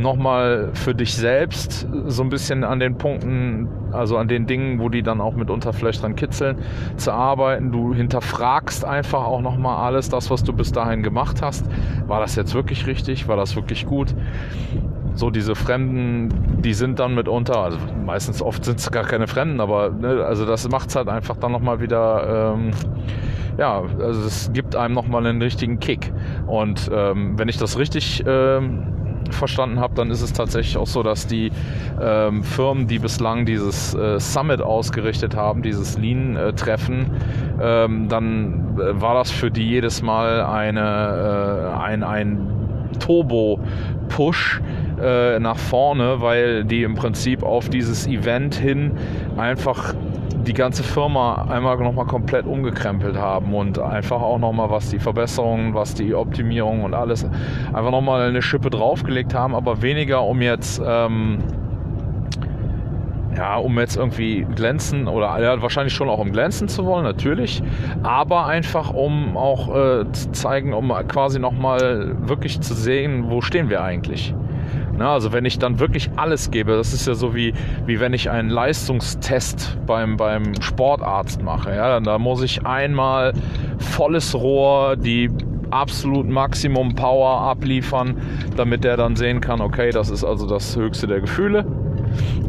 nochmal 0.00 0.70
für 0.74 0.94
dich 0.94 1.14
selbst 1.14 1.86
so 2.06 2.22
ein 2.22 2.28
bisschen 2.28 2.64
an 2.64 2.80
den 2.80 2.96
Punkten, 2.98 3.68
also 3.92 4.16
an 4.16 4.28
den 4.28 4.46
Dingen, 4.46 4.80
wo 4.80 4.88
die 4.88 5.02
dann 5.02 5.20
auch 5.20 5.34
mitunter 5.34 5.72
vielleicht 5.72 6.02
dran 6.02 6.16
kitzeln, 6.16 6.58
zu 6.96 7.12
arbeiten. 7.12 7.72
Du 7.72 7.94
hinterfragst 7.94 8.84
einfach 8.84 9.24
auch 9.24 9.40
nochmal 9.40 9.84
alles, 9.86 10.08
das, 10.08 10.30
was 10.30 10.44
du 10.44 10.52
bis 10.52 10.72
dahin 10.72 11.02
gemacht 11.02 11.42
hast. 11.42 11.66
War 12.06 12.20
das 12.20 12.36
jetzt 12.36 12.54
wirklich 12.54 12.86
richtig? 12.86 13.28
War 13.28 13.36
das 13.36 13.56
wirklich 13.56 13.86
gut? 13.86 14.14
So 15.14 15.30
diese 15.30 15.54
Fremden, 15.54 16.62
die 16.62 16.74
sind 16.74 17.00
dann 17.00 17.14
mitunter, 17.14 17.58
also 17.58 17.78
meistens 18.06 18.40
oft 18.40 18.64
sind 18.64 18.78
es 18.78 18.90
gar 18.90 19.04
keine 19.04 19.26
Fremden, 19.26 19.60
aber 19.60 19.90
ne, 19.90 20.24
also 20.24 20.46
das 20.46 20.68
macht 20.68 20.90
es 20.90 20.96
halt 20.96 21.08
einfach 21.08 21.36
dann 21.36 21.52
nochmal 21.52 21.80
wieder... 21.80 22.54
Ähm, 22.54 22.70
ja, 23.58 23.82
also 23.98 24.24
es 24.24 24.52
gibt 24.52 24.76
einem 24.76 24.94
nochmal 24.94 25.26
einen 25.26 25.42
richtigen 25.42 25.80
Kick. 25.80 26.12
Und 26.46 26.88
ähm, 26.94 27.36
wenn 27.38 27.48
ich 27.48 27.58
das 27.58 27.76
richtig 27.76 28.22
ähm, 28.24 28.84
verstanden 29.34 29.80
habe, 29.80 29.94
dann 29.94 30.10
ist 30.10 30.22
es 30.22 30.32
tatsächlich 30.32 30.76
auch 30.76 30.86
so, 30.86 31.02
dass 31.02 31.26
die 31.26 31.50
ähm, 32.00 32.42
Firmen, 32.42 32.86
die 32.86 32.98
bislang 32.98 33.46
dieses 33.46 33.94
äh, 33.94 34.18
Summit 34.20 34.60
ausgerichtet 34.60 35.36
haben, 35.36 35.62
dieses 35.62 35.98
Lean-Treffen, 35.98 37.10
ähm, 37.60 38.08
dann 38.08 38.78
äh, 38.78 39.00
war 39.00 39.14
das 39.14 39.30
für 39.30 39.50
die 39.50 39.68
jedes 39.68 40.02
Mal 40.02 40.42
eine, 40.42 41.72
äh, 41.74 41.78
ein, 41.78 42.02
ein 42.02 42.38
Turbo-Push 42.98 44.60
äh, 45.00 45.38
nach 45.38 45.58
vorne, 45.58 46.20
weil 46.20 46.64
die 46.64 46.82
im 46.82 46.94
Prinzip 46.94 47.42
auf 47.42 47.68
dieses 47.68 48.06
Event 48.06 48.54
hin 48.54 48.92
einfach 49.36 49.94
die 50.48 50.54
ganze 50.54 50.82
Firma 50.82 51.46
einmal 51.50 51.76
nochmal 51.76 52.06
komplett 52.06 52.46
umgekrempelt 52.46 53.16
haben 53.16 53.54
und 53.54 53.78
einfach 53.78 54.22
auch 54.22 54.38
nochmal 54.38 54.70
was 54.70 54.88
die 54.88 54.98
Verbesserungen, 54.98 55.74
was 55.74 55.94
die 55.94 56.14
Optimierung 56.14 56.84
und 56.84 56.94
alles 56.94 57.26
einfach 57.72 57.90
nochmal 57.90 58.28
eine 58.28 58.40
Schippe 58.40 58.70
draufgelegt 58.70 59.34
haben, 59.34 59.54
aber 59.54 59.82
weniger 59.82 60.24
um 60.24 60.40
jetzt 60.40 60.80
ähm, 60.84 61.38
ja, 63.36 63.56
um 63.56 63.78
jetzt 63.78 63.96
irgendwie 63.96 64.46
glänzen 64.56 65.06
oder 65.06 65.38
ja, 65.40 65.60
wahrscheinlich 65.60 65.92
schon 65.92 66.08
auch 66.08 66.18
um 66.18 66.32
glänzen 66.32 66.66
zu 66.66 66.86
wollen, 66.86 67.04
natürlich, 67.04 67.62
aber 68.02 68.46
einfach 68.46 68.92
um 68.92 69.36
auch 69.36 69.68
äh, 69.68 70.10
zu 70.12 70.32
zeigen, 70.32 70.72
um 70.72 70.88
quasi 71.08 71.38
nochmal 71.38 72.16
wirklich 72.26 72.60
zu 72.62 72.72
sehen, 72.72 73.26
wo 73.28 73.42
stehen 73.42 73.68
wir 73.68 73.82
eigentlich. 73.82 74.34
Na, 74.96 75.12
also 75.12 75.32
wenn 75.32 75.44
ich 75.44 75.58
dann 75.58 75.78
wirklich 75.78 76.10
alles 76.16 76.50
gebe, 76.50 76.76
das 76.76 76.92
ist 76.92 77.06
ja 77.06 77.14
so 77.14 77.34
wie, 77.34 77.54
wie 77.86 78.00
wenn 78.00 78.12
ich 78.12 78.30
einen 78.30 78.50
Leistungstest 78.50 79.78
beim, 79.86 80.16
beim 80.16 80.60
Sportarzt 80.60 81.42
mache. 81.42 81.74
Ja, 81.74 82.00
da 82.00 82.18
muss 82.18 82.42
ich 82.42 82.66
einmal 82.66 83.32
volles 83.78 84.34
Rohr, 84.34 84.96
die 84.96 85.30
absolut 85.70 86.28
Maximum 86.28 86.94
Power 86.94 87.40
abliefern, 87.42 88.16
damit 88.56 88.84
der 88.84 88.96
dann 88.96 89.16
sehen 89.16 89.40
kann, 89.40 89.60
okay, 89.60 89.90
das 89.90 90.10
ist 90.10 90.24
also 90.24 90.46
das 90.46 90.76
höchste 90.76 91.06
der 91.06 91.20
Gefühle. 91.20 91.64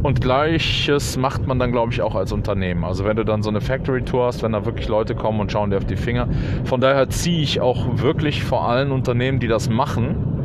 Und 0.03 0.21
gleiches 0.21 1.17
macht 1.17 1.45
man 1.45 1.59
dann, 1.59 1.71
glaube 1.71 1.91
ich, 1.91 2.01
auch 2.01 2.15
als 2.15 2.31
Unternehmen. 2.31 2.85
Also 2.85 3.03
wenn 3.03 3.17
du 3.17 3.25
dann 3.25 3.43
so 3.43 3.49
eine 3.49 3.59
Factory 3.59 4.03
Tour 4.03 4.27
hast, 4.27 4.43
wenn 4.43 4.53
da 4.53 4.65
wirklich 4.65 4.87
Leute 4.87 5.15
kommen 5.15 5.41
und 5.41 5.51
schauen 5.51 5.71
dir 5.71 5.77
auf 5.77 5.85
die 5.85 5.97
Finger. 5.97 6.27
Von 6.63 6.79
daher 6.79 7.09
ziehe 7.09 7.41
ich 7.41 7.59
auch 7.59 7.97
wirklich 7.97 8.43
vor 8.43 8.67
allen 8.67 8.91
Unternehmen, 8.91 9.39
die 9.39 9.47
das 9.47 9.69
machen, 9.69 10.38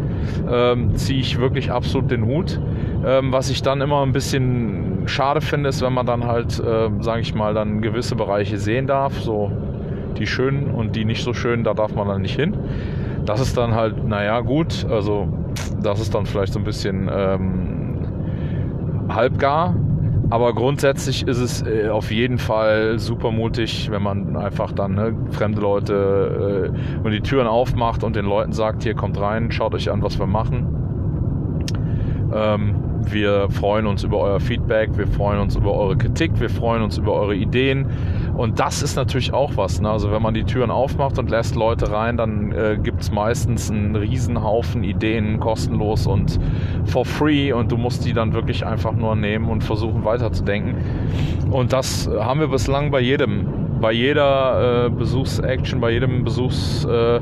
ähm, 0.50 0.94
ziehe 0.96 1.20
ich 1.20 1.38
wirklich 1.38 1.70
absolut 1.70 2.10
den 2.10 2.24
Hut. 2.26 2.60
Ähm, 3.06 3.32
was 3.32 3.50
ich 3.50 3.62
dann 3.62 3.80
immer 3.80 4.02
ein 4.02 4.12
bisschen 4.12 5.02
schade 5.06 5.40
finde, 5.40 5.68
ist, 5.68 5.82
wenn 5.82 5.92
man 5.92 6.06
dann 6.06 6.24
halt, 6.26 6.58
äh, 6.60 6.90
sage 7.00 7.20
ich 7.20 7.34
mal, 7.34 7.54
dann 7.54 7.82
gewisse 7.82 8.16
Bereiche 8.16 8.58
sehen 8.58 8.86
darf, 8.86 9.20
so 9.20 9.50
die 10.18 10.26
schönen 10.26 10.70
und 10.70 10.96
die 10.96 11.04
nicht 11.04 11.22
so 11.22 11.34
schönen, 11.34 11.64
da 11.64 11.74
darf 11.74 11.94
man 11.94 12.08
dann 12.08 12.22
nicht 12.22 12.36
hin. 12.36 12.56
Das 13.24 13.40
ist 13.40 13.56
dann 13.56 13.74
halt, 13.74 14.06
naja, 14.06 14.40
gut, 14.40 14.86
also 14.88 15.28
das 15.82 16.00
ist 16.00 16.14
dann 16.14 16.26
vielleicht 16.26 16.52
so 16.52 16.58
ein 16.58 16.64
bisschen 16.64 17.10
ähm, 17.12 17.98
halbgar, 19.08 19.74
aber 20.34 20.52
grundsätzlich 20.52 21.28
ist 21.28 21.38
es 21.38 21.62
äh, 21.62 21.90
auf 21.90 22.10
jeden 22.10 22.38
Fall 22.38 22.98
super 22.98 23.30
mutig, 23.30 23.88
wenn 23.92 24.02
man 24.02 24.36
einfach 24.36 24.72
dann 24.72 24.96
ne, 24.96 25.14
fremde 25.30 25.60
Leute 25.60 26.72
äh, 26.74 26.98
und 27.06 27.12
die 27.12 27.20
Türen 27.20 27.46
aufmacht 27.46 28.02
und 28.02 28.16
den 28.16 28.24
Leuten 28.24 28.52
sagt, 28.52 28.82
hier 28.82 28.96
kommt 28.96 29.16
rein, 29.20 29.52
schaut 29.52 29.76
euch 29.76 29.92
an, 29.92 30.02
was 30.02 30.18
wir 30.18 30.26
machen. 30.26 31.62
Ähm, 32.34 32.74
wir 33.12 33.48
freuen 33.50 33.86
uns 33.86 34.04
über 34.04 34.18
euer 34.18 34.40
Feedback, 34.40 34.90
wir 34.96 35.06
freuen 35.06 35.40
uns 35.40 35.56
über 35.56 35.72
eure 35.72 35.96
Kritik, 35.96 36.32
wir 36.40 36.50
freuen 36.50 36.82
uns 36.82 36.98
über 36.98 37.12
eure 37.14 37.34
Ideen. 37.34 37.86
Und 38.36 38.58
das 38.58 38.82
ist 38.82 38.96
natürlich 38.96 39.32
auch 39.32 39.56
was. 39.56 39.80
Ne? 39.80 39.88
Also 39.90 40.10
wenn 40.10 40.22
man 40.22 40.34
die 40.34 40.44
Türen 40.44 40.70
aufmacht 40.70 41.18
und 41.18 41.30
lässt 41.30 41.54
Leute 41.54 41.90
rein, 41.90 42.16
dann 42.16 42.52
äh, 42.52 42.78
gibt 42.82 43.02
es 43.02 43.10
meistens 43.10 43.70
einen 43.70 43.96
Riesenhaufen 43.96 44.84
Ideen 44.84 45.40
kostenlos 45.40 46.06
und 46.06 46.38
for 46.84 47.04
free 47.04 47.52
und 47.52 47.70
du 47.70 47.76
musst 47.76 48.04
die 48.04 48.12
dann 48.12 48.32
wirklich 48.32 48.66
einfach 48.66 48.92
nur 48.92 49.16
nehmen 49.16 49.48
und 49.48 49.62
versuchen 49.62 50.04
weiterzudenken. 50.04 50.76
Und 51.50 51.72
das 51.72 52.08
haben 52.18 52.40
wir 52.40 52.48
bislang 52.48 52.90
bei 52.90 53.00
jedem, 53.00 53.46
bei 53.80 53.92
jeder 53.92 54.86
äh, 54.86 54.90
Besuchsaction, 54.90 55.80
bei 55.80 55.92
jedem 55.92 56.24
Besuchs... 56.24 56.84
Äh, 56.84 57.20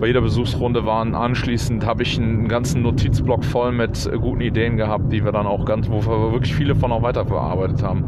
bei 0.00 0.06
jeder 0.08 0.20
Besuchsrunde 0.20 0.84
waren. 0.86 1.14
Anschließend 1.14 1.86
habe 1.86 2.02
ich 2.02 2.18
einen 2.18 2.48
ganzen 2.48 2.82
Notizblock 2.82 3.44
voll 3.44 3.72
mit 3.72 4.06
äh, 4.06 4.18
guten 4.18 4.40
Ideen 4.40 4.76
gehabt, 4.76 5.12
die 5.12 5.24
wir 5.24 5.32
dann 5.32 5.46
auch 5.46 5.64
ganz, 5.64 5.88
wo 5.88 6.04
wir 6.04 6.32
wirklich 6.32 6.54
viele 6.54 6.74
von 6.74 6.92
auch 6.92 7.02
weiterverarbeitet 7.02 7.82
haben. 7.82 8.04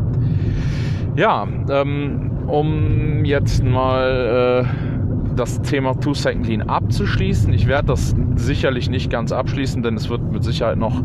Ja, 1.17 1.47
ähm, 1.71 2.31
um 2.47 3.25
jetzt 3.25 3.65
mal 3.65 4.65
äh, 4.65 5.35
das 5.37 5.61
Thema 5.63 5.95
Two 5.95 6.15
Second 6.15 6.47
Lean 6.47 6.63
abzuschließen. 6.63 7.53
Ich 7.53 7.67
werde 7.67 7.89
das 7.89 8.15
sicherlich 8.37 8.89
nicht 8.89 9.11
ganz 9.11 9.33
abschließen, 9.33 9.83
denn 9.83 9.95
es 9.95 10.09
wird 10.09 10.23
mit 10.33 10.43
Sicherheit 10.45 10.79
noch 10.79 11.03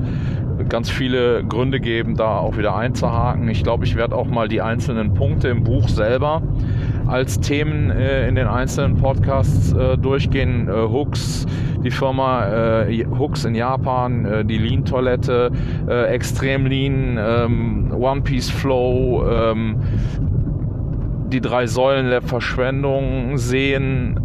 ganz 0.69 0.89
viele 0.89 1.43
Gründe 1.43 1.79
geben, 1.79 2.15
da 2.15 2.37
auch 2.37 2.57
wieder 2.57 2.75
einzuhaken. 2.75 3.47
Ich 3.49 3.63
glaube, 3.63 3.85
ich 3.85 3.95
werde 3.95 4.15
auch 4.15 4.27
mal 4.27 4.47
die 4.47 4.61
einzelnen 4.61 5.13
Punkte 5.13 5.49
im 5.49 5.63
Buch 5.63 5.89
selber 5.89 6.41
als 7.11 7.39
Themen 7.39 7.91
äh, 7.91 8.27
in 8.27 8.35
den 8.35 8.47
einzelnen 8.47 8.95
Podcasts 8.95 9.73
äh, 9.73 9.97
durchgehen. 9.97 10.69
Äh, 10.69 10.71
Hooks, 10.71 11.45
die 11.83 11.91
Firma 11.91 12.47
äh, 12.83 13.05
Hooks 13.05 13.43
in 13.43 13.53
Japan, 13.53 14.25
äh, 14.25 14.45
die 14.45 14.57
Lean-Toilette, 14.57 15.51
äh, 15.89 16.05
Extrem 16.05 16.65
Lean, 16.65 17.19
ähm, 17.19 17.91
One 17.93 18.21
Piece 18.21 18.49
Flow, 18.49 19.25
ähm, 19.29 19.75
die 21.27 21.41
drei 21.41 21.67
Säulen 21.67 22.09
der 22.09 22.21
Verschwendung 22.21 23.37
sehen, 23.37 24.19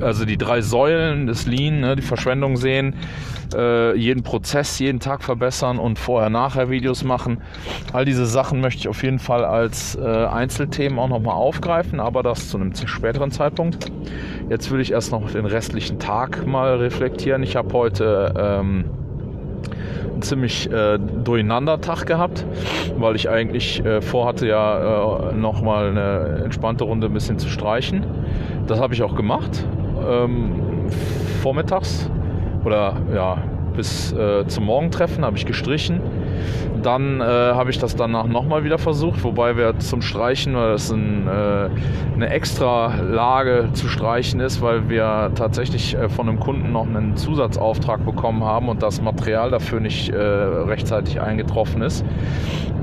also 0.00 0.24
die 0.24 0.36
drei 0.36 0.60
Säulen 0.60 1.26
des 1.26 1.46
Lean, 1.46 1.80
ne, 1.80 1.96
die 1.96 2.02
Verschwendung 2.02 2.56
sehen, 2.56 2.94
äh, 3.54 3.96
jeden 3.96 4.22
Prozess 4.22 4.78
jeden 4.78 5.00
Tag 5.00 5.22
verbessern 5.22 5.78
und 5.78 5.98
Vorher-Nachher-Videos 5.98 7.04
machen. 7.04 7.42
All 7.92 8.04
diese 8.04 8.26
Sachen 8.26 8.60
möchte 8.60 8.80
ich 8.80 8.88
auf 8.88 9.02
jeden 9.02 9.18
Fall 9.18 9.44
als 9.44 9.96
äh, 9.96 10.00
Einzelthemen 10.00 10.98
auch 10.98 11.08
nochmal 11.08 11.34
aufgreifen, 11.34 12.00
aber 12.00 12.22
das 12.22 12.48
zu 12.48 12.58
einem 12.58 12.74
späteren 12.74 13.30
Zeitpunkt. 13.30 13.90
Jetzt 14.48 14.70
will 14.70 14.80
ich 14.80 14.92
erst 14.92 15.12
noch 15.12 15.30
den 15.30 15.46
restlichen 15.46 15.98
Tag 15.98 16.46
mal 16.46 16.76
reflektieren. 16.76 17.42
Ich 17.42 17.56
habe 17.56 17.72
heute 17.72 18.34
ähm, 18.36 18.84
einen 20.12 20.22
ziemlich 20.22 20.70
äh, 20.70 20.98
durcheinander 20.98 21.80
Tag 21.80 22.06
gehabt, 22.06 22.44
weil 22.98 23.16
ich 23.16 23.28
eigentlich 23.28 23.84
äh, 23.84 24.00
vorhatte 24.00 24.46
ja 24.46 25.30
äh, 25.30 25.34
nochmal 25.34 25.90
eine 25.90 26.42
entspannte 26.44 26.84
Runde 26.84 27.08
ein 27.08 27.12
bisschen 27.12 27.38
zu 27.38 27.48
streichen. 27.48 28.04
Das 28.66 28.80
habe 28.80 28.94
ich 28.94 29.02
auch 29.02 29.14
gemacht. 29.14 29.66
Ähm, 30.08 30.88
vormittags 31.42 32.10
oder 32.64 32.96
ja, 33.14 33.38
bis 33.74 34.12
äh, 34.12 34.46
zum 34.46 34.64
Morgentreffen 34.64 35.24
habe 35.24 35.36
ich 35.36 35.46
gestrichen. 35.46 36.00
Dann 36.82 37.20
äh, 37.20 37.24
habe 37.24 37.70
ich 37.70 37.78
das 37.78 37.96
danach 37.96 38.26
nochmal 38.26 38.64
wieder 38.64 38.78
versucht, 38.78 39.24
wobei 39.24 39.56
wir 39.56 39.78
zum 39.78 40.02
Streichen, 40.02 40.54
weil 40.54 40.72
das 40.72 40.90
ein, 40.90 41.26
äh, 41.26 41.68
eine 42.14 42.28
extra 42.28 42.94
Lage 43.00 43.70
zu 43.72 43.88
streichen 43.88 44.40
ist, 44.40 44.60
weil 44.60 44.88
wir 44.88 45.32
tatsächlich 45.34 45.96
äh, 45.96 46.08
von 46.08 46.28
einem 46.28 46.40
Kunden 46.40 46.72
noch 46.72 46.86
einen 46.86 47.16
Zusatzauftrag 47.16 48.04
bekommen 48.04 48.44
haben 48.44 48.68
und 48.68 48.82
das 48.82 49.00
Material 49.00 49.50
dafür 49.50 49.80
nicht 49.80 50.10
äh, 50.10 50.16
rechtzeitig 50.18 51.20
eingetroffen 51.20 51.82
ist, 51.82 52.04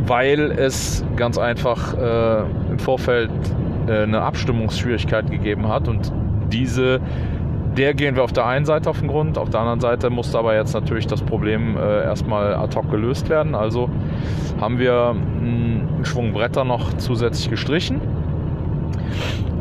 weil 0.07 0.51
es 0.51 1.05
ganz 1.15 1.37
einfach 1.37 1.93
äh, 1.93 2.41
im 2.71 2.79
Vorfeld 2.79 3.31
eine 3.87 4.21
Abstimmungsschwierigkeit 4.21 5.29
gegeben 5.31 5.67
hat 5.67 5.87
und 5.87 6.13
diese 6.51 7.01
der 7.77 7.93
gehen 7.93 8.15
wir 8.15 8.23
auf 8.23 8.33
der 8.33 8.45
einen 8.45 8.65
Seite 8.65 8.89
auf 8.89 8.99
den 8.99 9.07
Grund, 9.07 9.37
auf 9.37 9.49
der 9.49 9.61
anderen 9.61 9.79
Seite 9.79 10.09
musste 10.09 10.37
aber 10.37 10.55
jetzt 10.55 10.73
natürlich 10.73 11.07
das 11.07 11.21
Problem 11.21 11.77
äh, 11.77 12.03
erstmal 12.03 12.53
ad 12.53 12.75
hoc 12.75 12.89
gelöst 12.91 13.29
werden. 13.29 13.55
Also 13.55 13.89
haben 14.59 14.77
wir 14.79 15.11
hm, 15.11 15.87
einen 15.95 16.05
Schwung 16.05 16.33
Bretter 16.33 16.63
noch 16.63 16.93
zusätzlich 16.97 17.49
gestrichen. 17.49 18.01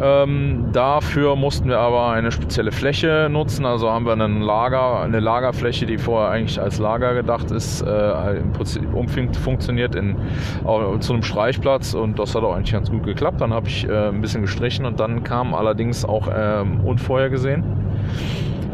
Ähm, 0.03 0.71
dafür 0.73 1.37
mussten 1.37 1.69
wir 1.69 1.79
aber 1.79 2.09
eine 2.11 2.33
spezielle 2.33 2.73
Fläche 2.73 3.29
nutzen. 3.31 3.67
Also 3.67 3.91
haben 3.91 4.07
wir 4.07 4.13
einen 4.13 4.41
Lager, 4.41 5.01
eine 5.01 5.21
Lagerfläche, 5.21 5.85
die 5.85 5.99
vorher 5.99 6.31
eigentlich 6.31 6.61
als 6.61 6.79
Lager 6.79 7.15
gedacht 7.15 7.51
ist, 7.51 7.83
äh, 7.83 8.41
umfunktioniert 8.95 9.95
in, 9.95 10.17
zu 11.01 11.13
einem 11.13 11.23
Streichplatz 11.23 11.93
und 11.93 12.19
das 12.19 12.35
hat 12.35 12.43
auch 12.43 12.55
eigentlich 12.55 12.73
ganz 12.73 12.91
gut 12.91 13.05
geklappt. 13.05 13.41
Dann 13.43 13.53
habe 13.53 13.69
ich 13.69 13.87
äh, 13.87 14.09
ein 14.09 14.23
bisschen 14.23 14.41
gestrichen 14.41 14.87
und 14.87 14.99
dann 15.01 15.23
kam 15.23 15.55
allerdings 15.55 16.05
auch 16.05 16.29
ähm, 16.35 16.81
unvorhergesehen 16.81 17.90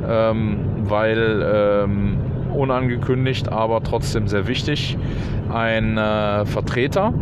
ähm, 0.08 0.58
weil 0.84 1.44
ähm, 1.44 2.18
unangekündigt, 2.54 3.50
aber 3.50 3.82
trotzdem 3.82 4.28
sehr 4.28 4.46
wichtig, 4.46 4.96
ein 5.52 5.98
äh, 5.98 6.44
Vertreter, 6.46 7.12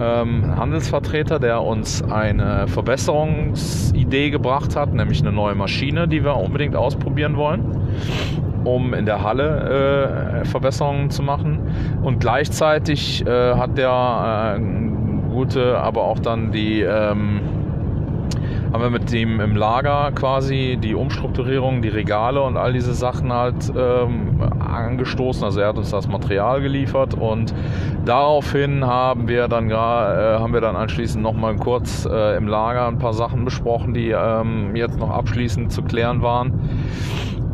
ähm, 0.00 0.56
Handelsvertreter, 0.56 1.38
der 1.38 1.62
uns 1.62 2.02
eine 2.02 2.66
Verbesserungsidee 2.66 4.30
gebracht 4.30 4.74
hat, 4.76 4.92
nämlich 4.92 5.20
eine 5.20 5.32
neue 5.32 5.54
Maschine, 5.54 6.08
die 6.08 6.24
wir 6.24 6.36
unbedingt 6.36 6.76
ausprobieren 6.76 7.36
wollen, 7.36 7.64
um 8.64 8.94
in 8.94 9.06
der 9.06 9.22
Halle 9.22 10.42
äh, 10.42 10.44
Verbesserungen 10.44 11.10
zu 11.10 11.22
machen. 11.22 11.60
Und 12.02 12.20
gleichzeitig 12.20 13.24
äh, 13.26 13.54
hat 13.54 13.78
der 13.78 14.56
äh, 14.58 14.60
gute, 15.30 15.78
aber 15.78 16.02
auch 16.02 16.18
dann 16.18 16.52
die 16.52 16.80
ähm, 16.80 17.40
haben 18.72 18.82
wir 18.82 18.90
mit 18.90 19.12
dem 19.12 19.38
im 19.40 19.54
Lager 19.54 20.12
quasi 20.12 20.78
die 20.82 20.94
Umstrukturierung, 20.94 21.82
die 21.82 21.88
Regale 21.88 22.40
und 22.42 22.56
all 22.56 22.72
diese 22.72 22.94
Sachen 22.94 23.32
halt 23.32 23.70
ähm, 23.76 24.40
angestoßen. 24.60 25.44
Also 25.44 25.60
er 25.60 25.68
hat 25.68 25.76
uns 25.76 25.90
das 25.90 26.08
Material 26.08 26.62
geliefert 26.62 27.14
und 27.14 27.52
daraufhin 28.06 28.86
haben 28.86 29.28
wir 29.28 29.48
dann 29.48 29.70
äh, 29.70 29.74
haben 29.74 30.54
wir 30.54 30.62
dann 30.62 30.76
anschließend 30.76 31.22
nochmal 31.22 31.56
kurz 31.56 32.06
äh, 32.10 32.36
im 32.36 32.48
Lager 32.48 32.86
ein 32.88 32.98
paar 32.98 33.12
Sachen 33.12 33.44
besprochen, 33.44 33.92
die 33.92 34.10
ähm, 34.10 34.74
jetzt 34.74 34.98
noch 34.98 35.10
abschließend 35.10 35.70
zu 35.70 35.82
klären 35.82 36.22
waren 36.22 36.70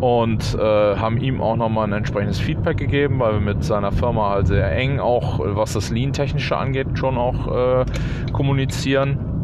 und 0.00 0.54
äh, 0.54 0.96
haben 0.96 1.16
ihm 1.16 1.40
auch 1.40 1.57
nochmal 1.57 1.88
ein 1.88 1.92
entsprechendes 1.92 2.38
Feedback 2.38 2.76
gegeben, 2.76 3.18
weil 3.18 3.35
wir 3.35 3.40
mit 3.40 3.64
seiner 3.64 3.90
Firma 3.90 4.31
halt 4.31 4.46
sehr 4.46 4.70
eng 4.70 5.00
auch, 5.00 5.40
was 5.42 5.72
das 5.72 5.90
Lean-Technische 5.90 6.57
angeht, 6.57 6.87
schon 6.94 7.18
auch 7.18 7.81
äh, 7.81 7.85
kommunizieren 8.33 9.38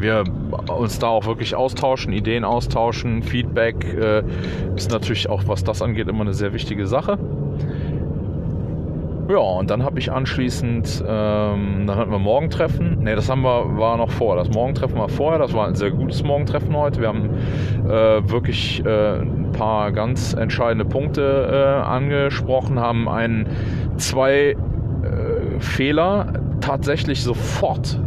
wir 0.00 0.24
uns 0.68 0.98
da 0.98 1.08
auch 1.08 1.26
wirklich 1.26 1.54
austauschen, 1.54 2.12
Ideen 2.12 2.44
austauschen, 2.44 3.22
Feedback 3.22 3.84
äh, 3.84 4.22
ist 4.76 4.90
natürlich 4.90 5.28
auch, 5.28 5.42
was 5.46 5.64
das 5.64 5.82
angeht, 5.82 6.08
immer 6.08 6.22
eine 6.22 6.34
sehr 6.34 6.52
wichtige 6.52 6.86
Sache. 6.86 7.18
Ja, 9.30 9.38
und 9.38 9.70
dann 9.70 9.84
habe 9.84 10.00
ich 10.00 10.10
anschließend, 10.10 11.04
ähm, 11.06 11.86
dann 11.86 11.96
hatten 11.96 12.10
wir 12.10 12.18
Morgentreffen. 12.18 13.04
Ne, 13.04 13.14
das 13.14 13.30
haben 13.30 13.42
wir, 13.42 13.78
war 13.78 13.96
noch 13.96 14.10
vor. 14.10 14.34
Das 14.34 14.50
Morgentreffen 14.50 14.98
war 14.98 15.08
vorher. 15.08 15.38
Das 15.38 15.54
war 15.54 15.68
ein 15.68 15.76
sehr 15.76 15.92
gutes 15.92 16.24
Morgentreffen 16.24 16.76
heute. 16.76 17.00
Wir 17.00 17.08
haben 17.08 17.30
äh, 17.86 18.28
wirklich 18.28 18.84
äh, 18.84 19.20
ein 19.20 19.52
paar 19.52 19.92
ganz 19.92 20.32
entscheidende 20.32 20.84
Punkte 20.84 21.48
äh, 21.48 21.86
angesprochen, 21.86 22.80
haben 22.80 23.08
einen 23.08 23.46
zwei 23.98 24.56
äh, 24.56 25.60
Fehler 25.60 26.32
tatsächlich 26.60 27.22
sofort 27.22 28.00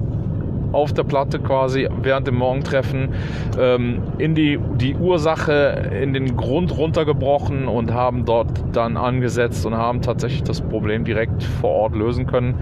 auf 0.74 0.94
der 0.94 1.04
Platte 1.04 1.40
quasi 1.40 1.88
während 2.02 2.28
dem 2.28 2.36
Morgentreffen 2.36 3.14
ähm, 3.58 4.02
in 4.18 4.36
die, 4.36 4.60
die 4.76 4.96
Ursache, 4.96 5.92
in 6.02 6.14
den 6.14 6.36
Grund 6.36 6.76
runtergebrochen 6.78 7.68
und 7.68 7.94
haben 7.94 8.26
dort 8.26 8.52
dann 8.74 8.98
angesetzt 8.98 9.66
und 9.66 9.76
haben 9.76 10.02
tatsächlich 10.02 10.44
das 10.44 10.62
Problem 10.62 11.06
direkt 11.06 11.44
vor 11.44 11.72
Ort 11.72 11.96
lösen 11.96 12.26
können. 12.28 12.56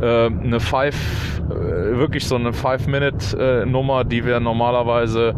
Äh, 0.00 0.26
eine 0.26 0.60
Five, 0.60 1.40
äh, 1.50 1.96
wirklich 1.96 2.26
so 2.26 2.36
eine 2.36 2.52
Five-Minute-Nummer, 2.52 4.04
die 4.04 4.24
wir 4.24 4.40
normalerweise 4.40 5.34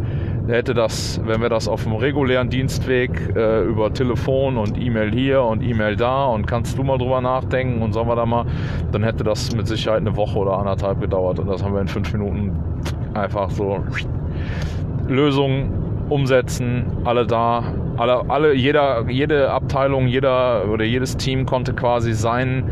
hätte 0.49 0.73
das, 0.73 1.21
wenn 1.25 1.41
wir 1.41 1.49
das 1.49 1.67
auf 1.67 1.83
dem 1.83 1.93
regulären 1.93 2.49
Dienstweg 2.49 3.35
äh, 3.35 3.63
über 3.63 3.93
Telefon 3.93 4.57
und 4.57 4.81
E-Mail 4.81 5.11
hier 5.11 5.43
und 5.43 5.61
E-Mail 5.61 5.95
da 5.95 6.25
und 6.25 6.47
kannst 6.47 6.77
du 6.77 6.83
mal 6.83 6.97
drüber 6.97 7.21
nachdenken 7.21 7.81
und 7.81 7.93
sollen 7.93 8.07
wir 8.07 8.15
da 8.15 8.25
mal, 8.25 8.45
dann 8.91 9.03
hätte 9.03 9.23
das 9.23 9.55
mit 9.55 9.67
Sicherheit 9.67 10.01
eine 10.01 10.15
Woche 10.15 10.37
oder 10.37 10.57
anderthalb 10.57 11.01
gedauert 11.01 11.39
und 11.39 11.47
das 11.47 11.63
haben 11.63 11.73
wir 11.73 11.81
in 11.81 11.87
fünf 11.87 12.11
Minuten 12.13 12.51
einfach 13.13 13.49
so 13.49 13.83
Lösung 15.07 15.71
umsetzen, 16.09 16.85
alle 17.03 17.25
da, 17.25 17.63
alle, 17.97 18.29
alle, 18.29 18.53
jeder, 18.53 19.09
jede 19.09 19.51
Abteilung, 19.51 20.07
jeder 20.07 20.65
oder 20.69 20.83
jedes 20.83 21.17
Team 21.17 21.45
konnte 21.45 21.73
quasi 21.73 22.13
sein, 22.13 22.63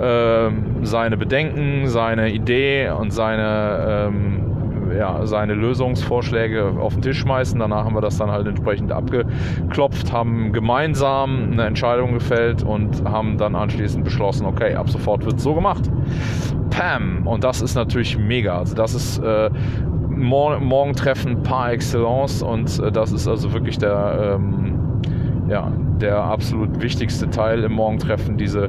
äh, 0.00 0.50
seine 0.82 1.16
Bedenken, 1.16 1.86
seine 1.86 2.30
Idee 2.30 2.90
und 2.90 3.12
seine 3.12 4.08
ähm, 4.08 4.49
ja, 4.96 5.26
seine 5.26 5.54
Lösungsvorschläge 5.54 6.74
auf 6.78 6.94
den 6.94 7.02
Tisch 7.02 7.18
schmeißen. 7.18 7.58
Danach 7.58 7.84
haben 7.84 7.94
wir 7.94 8.00
das 8.00 8.18
dann 8.18 8.30
halt 8.30 8.46
entsprechend 8.46 8.92
abgeklopft, 8.92 10.12
haben 10.12 10.52
gemeinsam 10.52 11.52
eine 11.52 11.64
Entscheidung 11.64 12.12
gefällt 12.12 12.62
und 12.62 13.04
haben 13.04 13.38
dann 13.38 13.54
anschließend 13.54 14.04
beschlossen, 14.04 14.46
okay, 14.46 14.74
ab 14.74 14.88
sofort 14.88 15.24
wird 15.24 15.36
es 15.36 15.42
so 15.42 15.54
gemacht. 15.54 15.90
Pam! 16.70 17.26
Und 17.26 17.44
das 17.44 17.60
ist 17.62 17.74
natürlich 17.74 18.16
mega. 18.18 18.58
Also 18.58 18.74
das 18.74 18.94
ist 18.94 19.18
äh, 19.18 19.50
Morgentreffen 20.10 21.42
par 21.42 21.72
excellence 21.72 22.42
und 22.42 22.78
äh, 22.80 22.92
das 22.92 23.12
ist 23.12 23.26
also 23.26 23.52
wirklich 23.52 23.78
der, 23.78 24.36
ähm, 24.36 24.78
ja, 25.48 25.72
der 26.00 26.22
absolut 26.22 26.80
wichtigste 26.80 27.28
Teil 27.30 27.64
im 27.64 27.72
Morgentreffen, 27.72 28.36
diese 28.36 28.68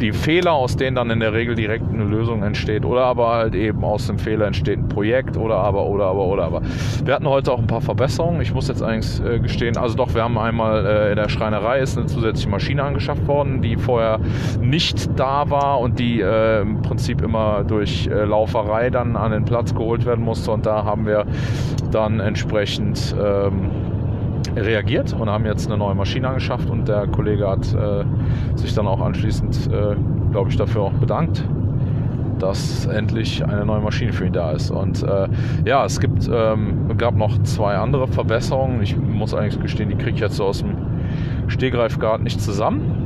die 0.00 0.12
Fehler, 0.12 0.52
aus 0.52 0.76
denen 0.76 0.96
dann 0.96 1.10
in 1.10 1.20
der 1.20 1.32
Regel 1.32 1.54
direkt 1.54 1.88
eine 1.92 2.04
Lösung 2.04 2.42
entsteht. 2.42 2.84
Oder 2.84 3.04
aber 3.04 3.28
halt 3.28 3.54
eben 3.54 3.84
aus 3.84 4.06
dem 4.06 4.18
Fehler 4.18 4.46
entsteht 4.46 4.78
ein 4.78 4.88
Projekt 4.88 5.36
oder 5.36 5.56
aber, 5.56 5.86
oder 5.86 6.06
aber, 6.06 6.26
oder 6.26 6.44
aber. 6.44 6.62
Wir 7.04 7.14
hatten 7.14 7.28
heute 7.28 7.52
auch 7.52 7.58
ein 7.58 7.66
paar 7.66 7.80
Verbesserungen. 7.80 8.40
Ich 8.40 8.54
muss 8.54 8.68
jetzt 8.68 8.82
eigentlich 8.82 9.22
äh, 9.24 9.38
gestehen, 9.38 9.76
also 9.76 9.96
doch, 9.96 10.14
wir 10.14 10.22
haben 10.22 10.38
einmal 10.38 10.86
äh, 10.86 11.10
in 11.10 11.16
der 11.16 11.28
Schreinerei 11.28 11.80
ist 11.80 11.96
eine 11.96 12.06
zusätzliche 12.06 12.48
Maschine 12.48 12.82
angeschafft 12.82 13.26
worden, 13.26 13.62
die 13.62 13.76
vorher 13.76 14.18
nicht 14.60 15.18
da 15.18 15.48
war 15.50 15.80
und 15.80 15.98
die 15.98 16.20
äh, 16.20 16.62
im 16.62 16.82
Prinzip 16.82 17.22
immer 17.22 17.64
durch 17.64 18.06
äh, 18.06 18.24
Lauferei 18.24 18.90
dann 18.90 19.16
an 19.16 19.32
den 19.32 19.44
Platz 19.44 19.74
geholt 19.74 20.06
werden 20.06 20.24
musste. 20.24 20.50
Und 20.50 20.66
da 20.66 20.84
haben 20.84 21.06
wir 21.06 21.26
dann 21.90 22.20
entsprechend 22.20 23.14
ähm, 23.20 23.70
reagiert 24.56 25.12
und 25.12 25.28
haben 25.28 25.44
jetzt 25.44 25.66
eine 25.66 25.76
neue 25.76 25.94
Maschine 25.94 26.28
angeschafft 26.28 26.68
und 26.70 26.88
der 26.88 27.06
Kollege 27.06 27.48
hat 27.48 27.72
äh, 27.74 28.04
sich 28.56 28.74
dann 28.74 28.86
auch 28.86 29.00
anschließend, 29.00 29.70
äh, 29.72 29.96
glaube 30.32 30.50
ich, 30.50 30.56
dafür 30.56 30.82
auch 30.82 30.92
bedankt, 30.92 31.44
dass 32.38 32.86
endlich 32.86 33.44
eine 33.44 33.64
neue 33.64 33.80
Maschine 33.80 34.12
für 34.12 34.26
ihn 34.26 34.32
da 34.32 34.52
ist. 34.52 34.70
Und 34.70 35.02
äh, 35.02 35.28
ja, 35.64 35.84
es 35.84 36.00
gibt, 36.00 36.28
ähm, 36.32 36.88
gab 36.96 37.14
noch 37.16 37.40
zwei 37.42 37.76
andere 37.76 38.08
Verbesserungen. 38.08 38.82
Ich 38.82 38.96
muss 38.96 39.34
eigentlich 39.34 39.60
gestehen, 39.60 39.90
die 39.90 39.96
kriege 39.96 40.14
ich 40.14 40.20
jetzt 40.20 40.36
so 40.36 40.44
aus 40.44 40.60
dem 40.60 40.76
Stegreif 41.48 41.98
gerade 41.98 42.22
nicht 42.22 42.40
zusammen. 42.40 42.96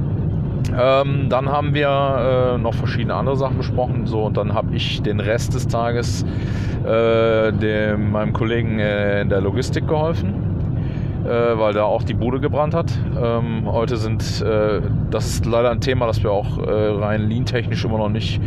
Ähm, 0.76 1.26
dann 1.28 1.48
haben 1.48 1.74
wir 1.74 2.54
äh, 2.54 2.58
noch 2.58 2.74
verschiedene 2.74 3.14
andere 3.14 3.36
Sachen 3.36 3.58
besprochen. 3.58 4.06
So, 4.06 4.24
und 4.24 4.36
dann 4.36 4.54
habe 4.54 4.74
ich 4.74 5.02
den 5.02 5.20
Rest 5.20 5.54
des 5.54 5.66
Tages 5.66 6.24
äh, 6.86 7.52
dem, 7.52 8.12
meinem 8.12 8.32
Kollegen 8.32 8.78
äh, 8.78 9.20
in 9.22 9.28
der 9.28 9.40
Logistik 9.40 9.86
geholfen 9.88 10.43
äh, 11.24 11.58
weil 11.58 11.72
da 11.72 11.84
auch 11.84 12.02
die 12.02 12.14
Bude 12.14 12.40
gebrannt 12.40 12.74
hat. 12.74 12.92
Ähm, 13.22 13.62
heute 13.66 13.96
sind, 13.96 14.42
äh, 14.42 14.80
das 15.10 15.26
ist 15.26 15.46
leider 15.46 15.70
ein 15.70 15.80
Thema, 15.80 16.06
das 16.06 16.22
wir 16.22 16.30
auch 16.30 16.58
äh, 16.58 16.70
rein 16.70 17.28
lean-technisch 17.28 17.84
immer 17.84 17.98
noch 17.98 18.08
nicht 18.08 18.40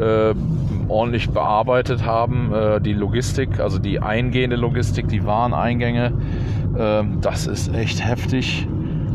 äh, 0.00 0.34
ordentlich 0.88 1.30
bearbeitet 1.30 2.04
haben. 2.04 2.52
Äh, 2.52 2.80
die 2.80 2.92
Logistik, 2.92 3.60
also 3.60 3.78
die 3.78 4.00
eingehende 4.00 4.56
Logistik, 4.56 5.08
die 5.08 5.24
Wareneingänge, 5.24 6.12
ähm, 6.78 7.18
das 7.20 7.46
ist 7.46 7.74
echt 7.74 8.04
heftig 8.04 8.66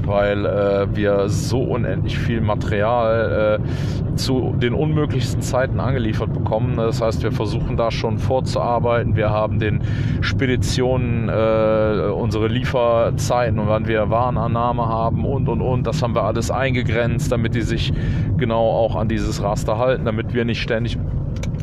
weil 0.08 0.46
äh, 0.46 0.96
wir 0.96 1.30
so 1.30 1.62
unendlich 1.62 2.18
viel 2.18 2.42
Material 2.42 3.60
äh, 3.62 4.16
zu 4.16 4.56
den 4.58 4.74
unmöglichsten 4.74 5.42
Zeiten 5.42 5.80
angeliefert 5.80 6.34
bekommen. 6.34 6.78
Das 6.78 7.02
heißt, 7.02 7.24
wir 7.24 7.32
versuchen 7.32 7.78
da 7.78 7.92
schon 7.92 8.18
vorzuarbeiten. 8.18 9.16
Wir 9.16 9.30
haben 9.30 9.60
den 9.60 9.82
Speditionen 10.22 11.30
äh, 11.30 12.12
unsere 12.12 12.48
Lieferzeiten 12.48 13.60
und 13.60 13.68
wann 13.68 13.88
wir 13.88 14.10
Warenannahme 14.10 14.88
haben 14.88 15.26
und 15.26 15.50
und 15.50 15.62
und. 15.62 15.86
Das 15.88 16.02
haben 16.02 16.16
wir 16.16 16.24
alles 16.24 16.52
eingegrenzt, 16.52 17.32
damit 17.32 17.56
die 17.56 17.62
sich 17.62 17.94
genau 18.38 18.70
auch 18.70 18.96
an 18.96 19.08
dieses 19.08 19.42
Raster 19.42 19.78
halten, 19.78 20.06
damit 20.06 20.34
wir 20.34 20.46
nicht 20.46 20.62
ständig 20.62 20.98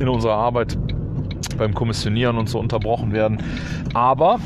in 0.01 0.09
unserer 0.09 0.35
Arbeit 0.35 0.77
beim 1.59 1.75
Kommissionieren 1.75 2.39
und 2.39 2.49
so 2.49 2.59
unterbrochen 2.59 3.13
werden. 3.13 3.39
Aber 3.95 4.39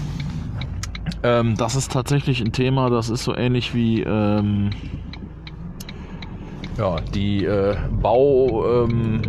ähm, 1.22 1.56
das 1.56 1.76
ist 1.76 1.92
tatsächlich 1.92 2.40
ein 2.40 2.52
Thema, 2.52 2.90
das 2.90 3.10
ist 3.10 3.24
so 3.24 3.34
ähnlich 3.34 3.74
wie 3.74 4.02
ähm, 4.02 4.70
ja, 6.78 6.96
die 7.14 7.44
äh, 7.44 7.74
Bauphasen, 8.02 9.24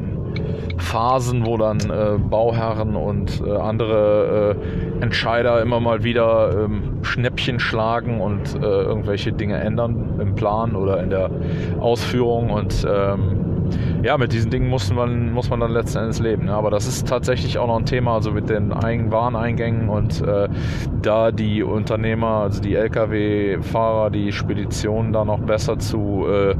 ähm, 1.38 1.46
wo 1.46 1.58
dann 1.58 1.80
äh, 1.80 2.18
Bauherren 2.18 2.96
und 2.96 3.42
äh, 3.46 3.56
andere 3.56 4.56
äh, 4.56 5.04
Entscheider 5.04 5.62
immer 5.62 5.80
mal 5.80 6.04
wieder 6.04 6.66
ähm, 6.66 7.00
Schnäppchen 7.04 7.60
schlagen 7.60 8.20
und 8.20 8.56
äh, 8.56 8.60
irgendwelche 8.60 9.32
Dinge 9.32 9.60
ändern 9.60 10.20
im 10.20 10.36
Plan 10.36 10.76
oder 10.76 11.02
in 11.02 11.10
der 11.10 11.30
Ausführung 11.80 12.50
und 12.50 12.86
ähm, 12.90 13.48
ja, 14.04 14.18
mit 14.18 14.32
diesen 14.32 14.52
Dingen 14.52 14.70
muss 14.70 14.94
man, 14.94 15.32
muss 15.32 15.50
man 15.50 15.60
dann 15.60 15.72
letzten 15.72 16.00
Endes 16.00 16.20
leben. 16.20 16.46
Ne? 16.46 16.54
Aber 16.54 16.70
das 16.70 16.88
ist 16.88 17.08
tatsächlich 17.08 17.58
auch 17.58 17.68
noch 17.68 17.78
ein 17.78 17.86
Thema, 17.86 18.14
also 18.14 18.32
mit 18.32 18.50
den 18.50 18.72
Wareneingängen 18.72 19.90
und 19.90 20.22
äh, 20.22 20.48
da 21.02 21.32
die 21.32 21.64
Unternehmer, 21.64 22.42
also 22.44 22.62
die 22.62 22.76
Lkw-Fahrer, 22.76 24.10
die 24.10 24.32
Speditionen 24.32 25.14
da 25.14 25.26
noch 25.26 25.40
besser 25.40 25.80
zu, 25.80 26.26
äh, 26.28 26.56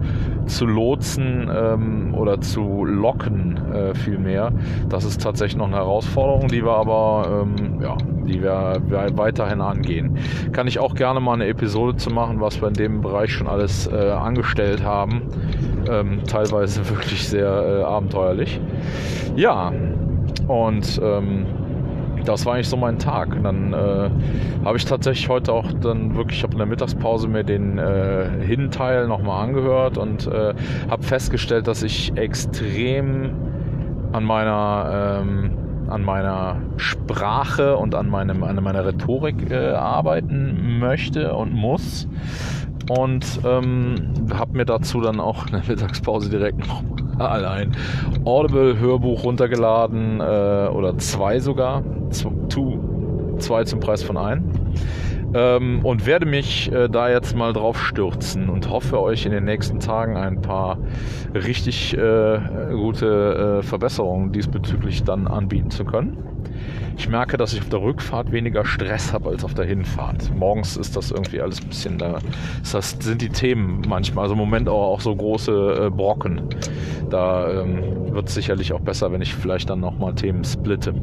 zu 0.48 0.66
lotsen 0.66 1.50
ähm, 1.54 2.14
oder 2.16 2.42
zu 2.42 2.86
locken 2.86 3.60
äh, 3.74 3.94
vielmehr. 3.96 4.52
Das 4.90 5.04
ist 5.04 5.22
tatsächlich 5.22 5.58
noch 5.58 5.68
eine 5.68 5.78
Herausforderung, 5.78 6.48
die 6.48 6.64
wir 6.64 6.74
aber 6.74 7.44
ähm, 7.44 7.82
ja, 7.82 7.98
die 8.26 8.42
wir 8.42 8.82
weiterhin 9.16 9.62
angehen. 9.62 10.18
Kann 10.52 10.68
ich 10.68 10.80
auch 10.80 10.96
gerne 10.96 11.20
mal 11.20 11.34
eine 11.34 11.48
Episode 11.48 11.98
zu 11.98 12.10
machen, 12.10 12.42
was 12.42 12.62
wir 12.62 12.68
in 12.68 12.74
dem 12.74 13.02
Bereich 13.02 13.32
schon 13.32 13.48
alles 13.48 13.88
äh, 13.88 14.12
angestellt 14.12 14.84
haben. 14.84 15.22
Ähm, 15.90 16.22
teilweise 16.28 16.88
wirklich 16.90 17.28
sehr 17.28 17.48
äh, 17.48 17.84
abenteuerlich. 17.84 18.60
Ja, 19.36 19.72
und 20.48 21.00
ähm, 21.04 21.46
das 22.28 22.46
war 22.46 22.56
eigentlich 22.56 22.70
so 22.70 22.78
mein 22.78 23.00
Tag. 23.00 23.36
Und 23.36 23.44
dann 23.44 23.74
äh, 23.74 24.10
habe 24.66 24.78
ich 24.78 24.86
tatsächlich 24.86 25.30
heute 25.30 25.54
auch 25.54 25.72
dann 25.74 26.16
wirklich, 26.16 26.44
in 26.44 26.58
der 26.58 26.66
Mittagspause 26.66 27.28
mir 27.28 27.44
den 27.44 27.78
äh, 27.78 28.30
Hinteil 28.42 29.08
nochmal 29.08 29.48
angehört 29.48 29.98
und 29.98 30.28
äh, 30.28 30.54
habe 30.90 31.04
festgestellt, 31.04 31.68
dass 31.68 31.84
ich 31.84 32.16
extrem 32.18 33.32
an 34.12 34.24
meiner 34.24 35.22
ähm, 35.22 35.52
an 35.90 36.04
meiner 36.04 36.62
Sprache 36.76 37.78
und 37.78 37.96
an, 37.96 38.10
meinem, 38.10 38.44
an 38.44 38.62
meiner 38.62 38.86
Rhetorik 38.86 39.50
äh, 39.50 39.70
arbeiten 39.70 40.80
möchte 40.80 41.34
und 41.34 41.54
muss. 41.54 42.08
Und 42.90 43.40
ähm, 43.46 44.14
habe 44.34 44.58
mir 44.58 44.66
dazu 44.66 45.02
dann 45.02 45.20
auch 45.20 45.46
in 45.48 45.54
der 45.54 45.64
Mittagspause 45.68 46.30
direkt 46.30 46.68
noch 46.68 46.84
allein 47.20 47.76
Audible-Hörbuch 48.26 49.24
runtergeladen 49.24 50.20
äh, 50.20 50.70
oder 50.70 50.98
zwei 50.98 51.40
sogar. 51.40 51.84
Zwei 53.40 53.64
zum 53.66 53.80
Preis 53.80 54.02
von 54.02 54.18
einem 54.18 54.52
ähm, 55.34 55.82
und 55.84 56.06
werde 56.06 56.26
mich 56.26 56.72
äh, 56.72 56.88
da 56.90 57.10
jetzt 57.10 57.36
mal 57.36 57.54
drauf 57.54 57.84
stürzen 57.84 58.50
und 58.50 58.70
hoffe 58.70 59.02
euch 59.02 59.26
in 59.26 59.32
den 59.32 59.46
nächsten 59.46 59.80
Tagen 59.80 60.18
ein 60.18 60.42
paar 60.42 60.78
richtig 61.34 61.98
äh, 61.98 62.40
gute 62.72 63.60
äh, 63.60 63.64
Verbesserungen 63.64 64.32
diesbezüglich 64.32 65.04
dann 65.04 65.28
anbieten 65.28 65.70
zu 65.70 65.86
können. 65.86 66.18
Ich 66.98 67.08
merke, 67.10 67.38
dass 67.38 67.54
ich 67.54 67.62
auf 67.62 67.70
der 67.70 67.82
Rückfahrt 67.82 68.32
weniger 68.32 68.66
Stress 68.66 69.14
habe 69.14 69.30
als 69.30 69.44
auf 69.44 69.54
der 69.54 69.66
Hinfahrt. 69.66 70.34
Morgens 70.36 70.78
ist 70.78 70.96
das 70.96 71.12
irgendwie 71.12 71.42
alles 71.42 71.62
ein 71.62 71.68
bisschen 71.68 71.98
da. 71.98 72.20
Das 72.72 72.98
sind 73.00 73.22
die 73.22 73.30
Themen 73.30 73.84
manchmal, 73.88 74.24
also 74.24 74.34
im 74.34 74.40
Moment 74.40 74.68
auch, 74.68 74.94
auch 74.94 75.02
so 75.02 75.16
große 75.16 75.86
äh, 75.86 75.90
Brocken. 75.90 76.42
Da 77.10 77.62
ähm, 77.62 78.14
wird 78.14 78.28
es 78.28 78.34
sicherlich 78.34 78.74
auch 78.74 78.82
besser, 78.82 79.12
wenn 79.12 79.22
ich 79.22 79.34
vielleicht 79.34 79.70
dann 79.70 79.80
nochmal 79.80 80.14
Themen 80.16 80.44
splitte. 80.44 80.94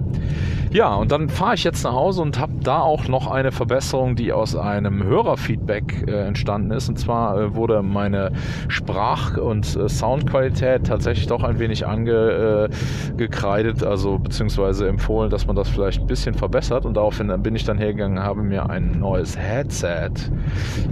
Ja, 0.75 0.95
und 0.97 1.13
dann 1.13 1.29
fahre 1.29 1.55
ich 1.55 1.63
jetzt 1.63 1.85
nach 1.85 1.93
Hause 1.93 2.21
und 2.23 2.41
habe 2.41 2.55
da 2.61 2.81
auch 2.81 3.07
noch 3.07 3.31
eine 3.31 3.53
Verbesserung, 3.53 4.17
die 4.17 4.33
aus 4.33 4.57
einem 4.57 5.05
Hörerfeedback 5.05 6.09
äh, 6.09 6.27
entstanden 6.27 6.73
ist. 6.73 6.89
Und 6.89 6.99
zwar 6.99 7.41
äh, 7.41 7.55
wurde 7.55 7.81
meine 7.83 8.33
Sprach- 8.67 9.37
und 9.37 9.77
äh, 9.77 9.89
Soundqualität 9.89 10.89
tatsächlich 10.89 11.29
doch 11.29 11.45
ein 11.45 11.61
wenig 11.61 11.87
angekreidet, 11.87 13.83
äh, 13.83 13.87
also 13.87 14.19
beziehungsweise 14.19 14.89
empfohlen, 14.89 15.31
dass 15.31 15.47
man 15.47 15.54
das 15.55 15.69
vielleicht 15.69 16.01
ein 16.01 16.07
bisschen 16.07 16.35
verbessert. 16.35 16.85
Und 16.85 16.97
daraufhin 16.97 17.33
bin 17.43 17.55
ich 17.55 17.65
dann 17.65 17.79
hergegangen, 17.79 18.21
habe 18.21 18.43
mir 18.43 18.71
ein 18.71 18.99
neues 18.99 19.39
Headset 19.39 20.11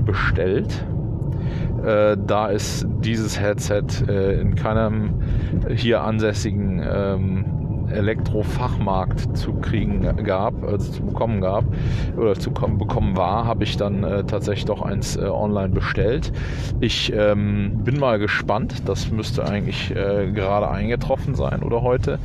bestellt. 0.05 0.85
Äh, 1.85 2.17
da 2.27 2.51
es 2.51 2.87
dieses 3.01 3.41
Headset 3.41 3.85
äh, 4.09 4.41
in 4.41 4.55
keinem 4.55 5.21
hier 5.69 6.03
ansässigen 6.03 6.81
ähm, 6.85 7.62
Elektrofachmarkt 7.93 9.37
zu 9.37 9.55
kriegen 9.55 10.25
gab, 10.25 10.65
also 10.65 10.93
zu 10.93 11.03
bekommen 11.03 11.41
gab 11.41 11.65
oder 12.17 12.35
zu 12.35 12.51
bekommen 12.51 13.17
war, 13.17 13.45
habe 13.45 13.65
ich 13.65 13.77
dann 13.77 14.05
äh, 14.05 14.25
tatsächlich 14.25 14.65
doch 14.65 14.83
eins 14.83 15.17
äh, 15.17 15.23
online 15.23 15.71
bestellt. 15.71 16.33
Ich 16.81 17.13
ähm, 17.15 17.81
bin 17.85 17.99
mal 17.99 18.19
gespannt, 18.19 18.83
das 18.87 19.11
müsste 19.11 19.47
eigentlich 19.47 19.95
äh, 19.95 20.31
gerade 20.33 20.69
eingetroffen 20.71 21.35
sein 21.35 21.63
oder 21.63 21.83
heute 21.83 22.19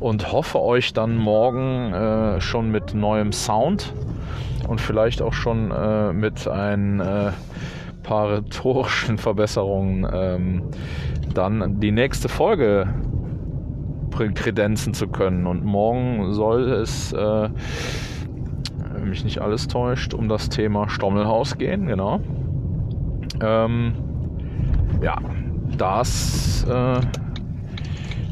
und 0.00 0.32
hoffe 0.32 0.60
euch 0.60 0.92
dann 0.92 1.16
morgen 1.16 1.92
äh, 1.92 2.40
schon 2.40 2.70
mit 2.70 2.94
neuem 2.94 3.32
Sound 3.32 3.92
und 4.68 4.80
vielleicht 4.80 5.22
auch 5.22 5.32
schon 5.32 5.70
äh, 5.70 6.12
mit 6.12 6.48
ein 6.48 7.02
paar 8.04 8.30
rhetorischen 8.30 9.18
Verbesserungen 9.18 10.06
ähm, 10.12 10.62
dann 11.34 11.80
die 11.80 11.90
nächste 11.90 12.28
Folge 12.28 12.88
kredenzen 14.14 14.94
zu 14.94 15.08
können. 15.08 15.46
Und 15.46 15.64
morgen 15.64 16.32
soll 16.32 16.70
es, 16.70 17.12
äh, 17.12 17.48
wenn 18.92 19.08
mich 19.08 19.24
nicht 19.24 19.40
alles 19.40 19.68
täuscht, 19.68 20.14
um 20.14 20.28
das 20.28 20.48
Thema 20.48 20.88
Stommelhaus 20.88 21.58
gehen, 21.58 21.86
genau. 21.86 22.20
Ähm, 23.42 23.94
ja, 25.02 25.18
das 25.76 26.66
äh, 26.68 27.00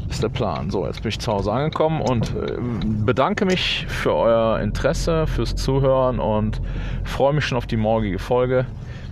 ist 0.09 0.23
der 0.23 0.29
Plan. 0.29 0.69
So, 0.69 0.85
jetzt 0.85 1.01
bin 1.01 1.09
ich 1.09 1.19
zu 1.19 1.31
Hause 1.31 1.51
angekommen 1.51 2.01
und 2.01 2.35
äh, 2.35 2.57
bedanke 3.05 3.45
mich 3.45 3.85
für 3.87 4.13
euer 4.13 4.59
Interesse, 4.59 5.27
fürs 5.27 5.55
Zuhören 5.55 6.19
und 6.19 6.61
freue 7.03 7.33
mich 7.33 7.45
schon 7.45 7.57
auf 7.57 7.67
die 7.67 7.77
morgige 7.77 8.19
Folge, 8.19 8.65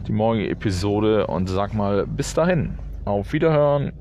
die 0.07 0.13
morgige 0.13 0.49
Episode 0.49 1.27
und 1.27 1.47
sag 1.47 1.73
mal 1.73 2.05
bis 2.07 2.33
dahin. 2.33 2.77
Auf 3.05 3.33
Wiederhören. 3.33 3.91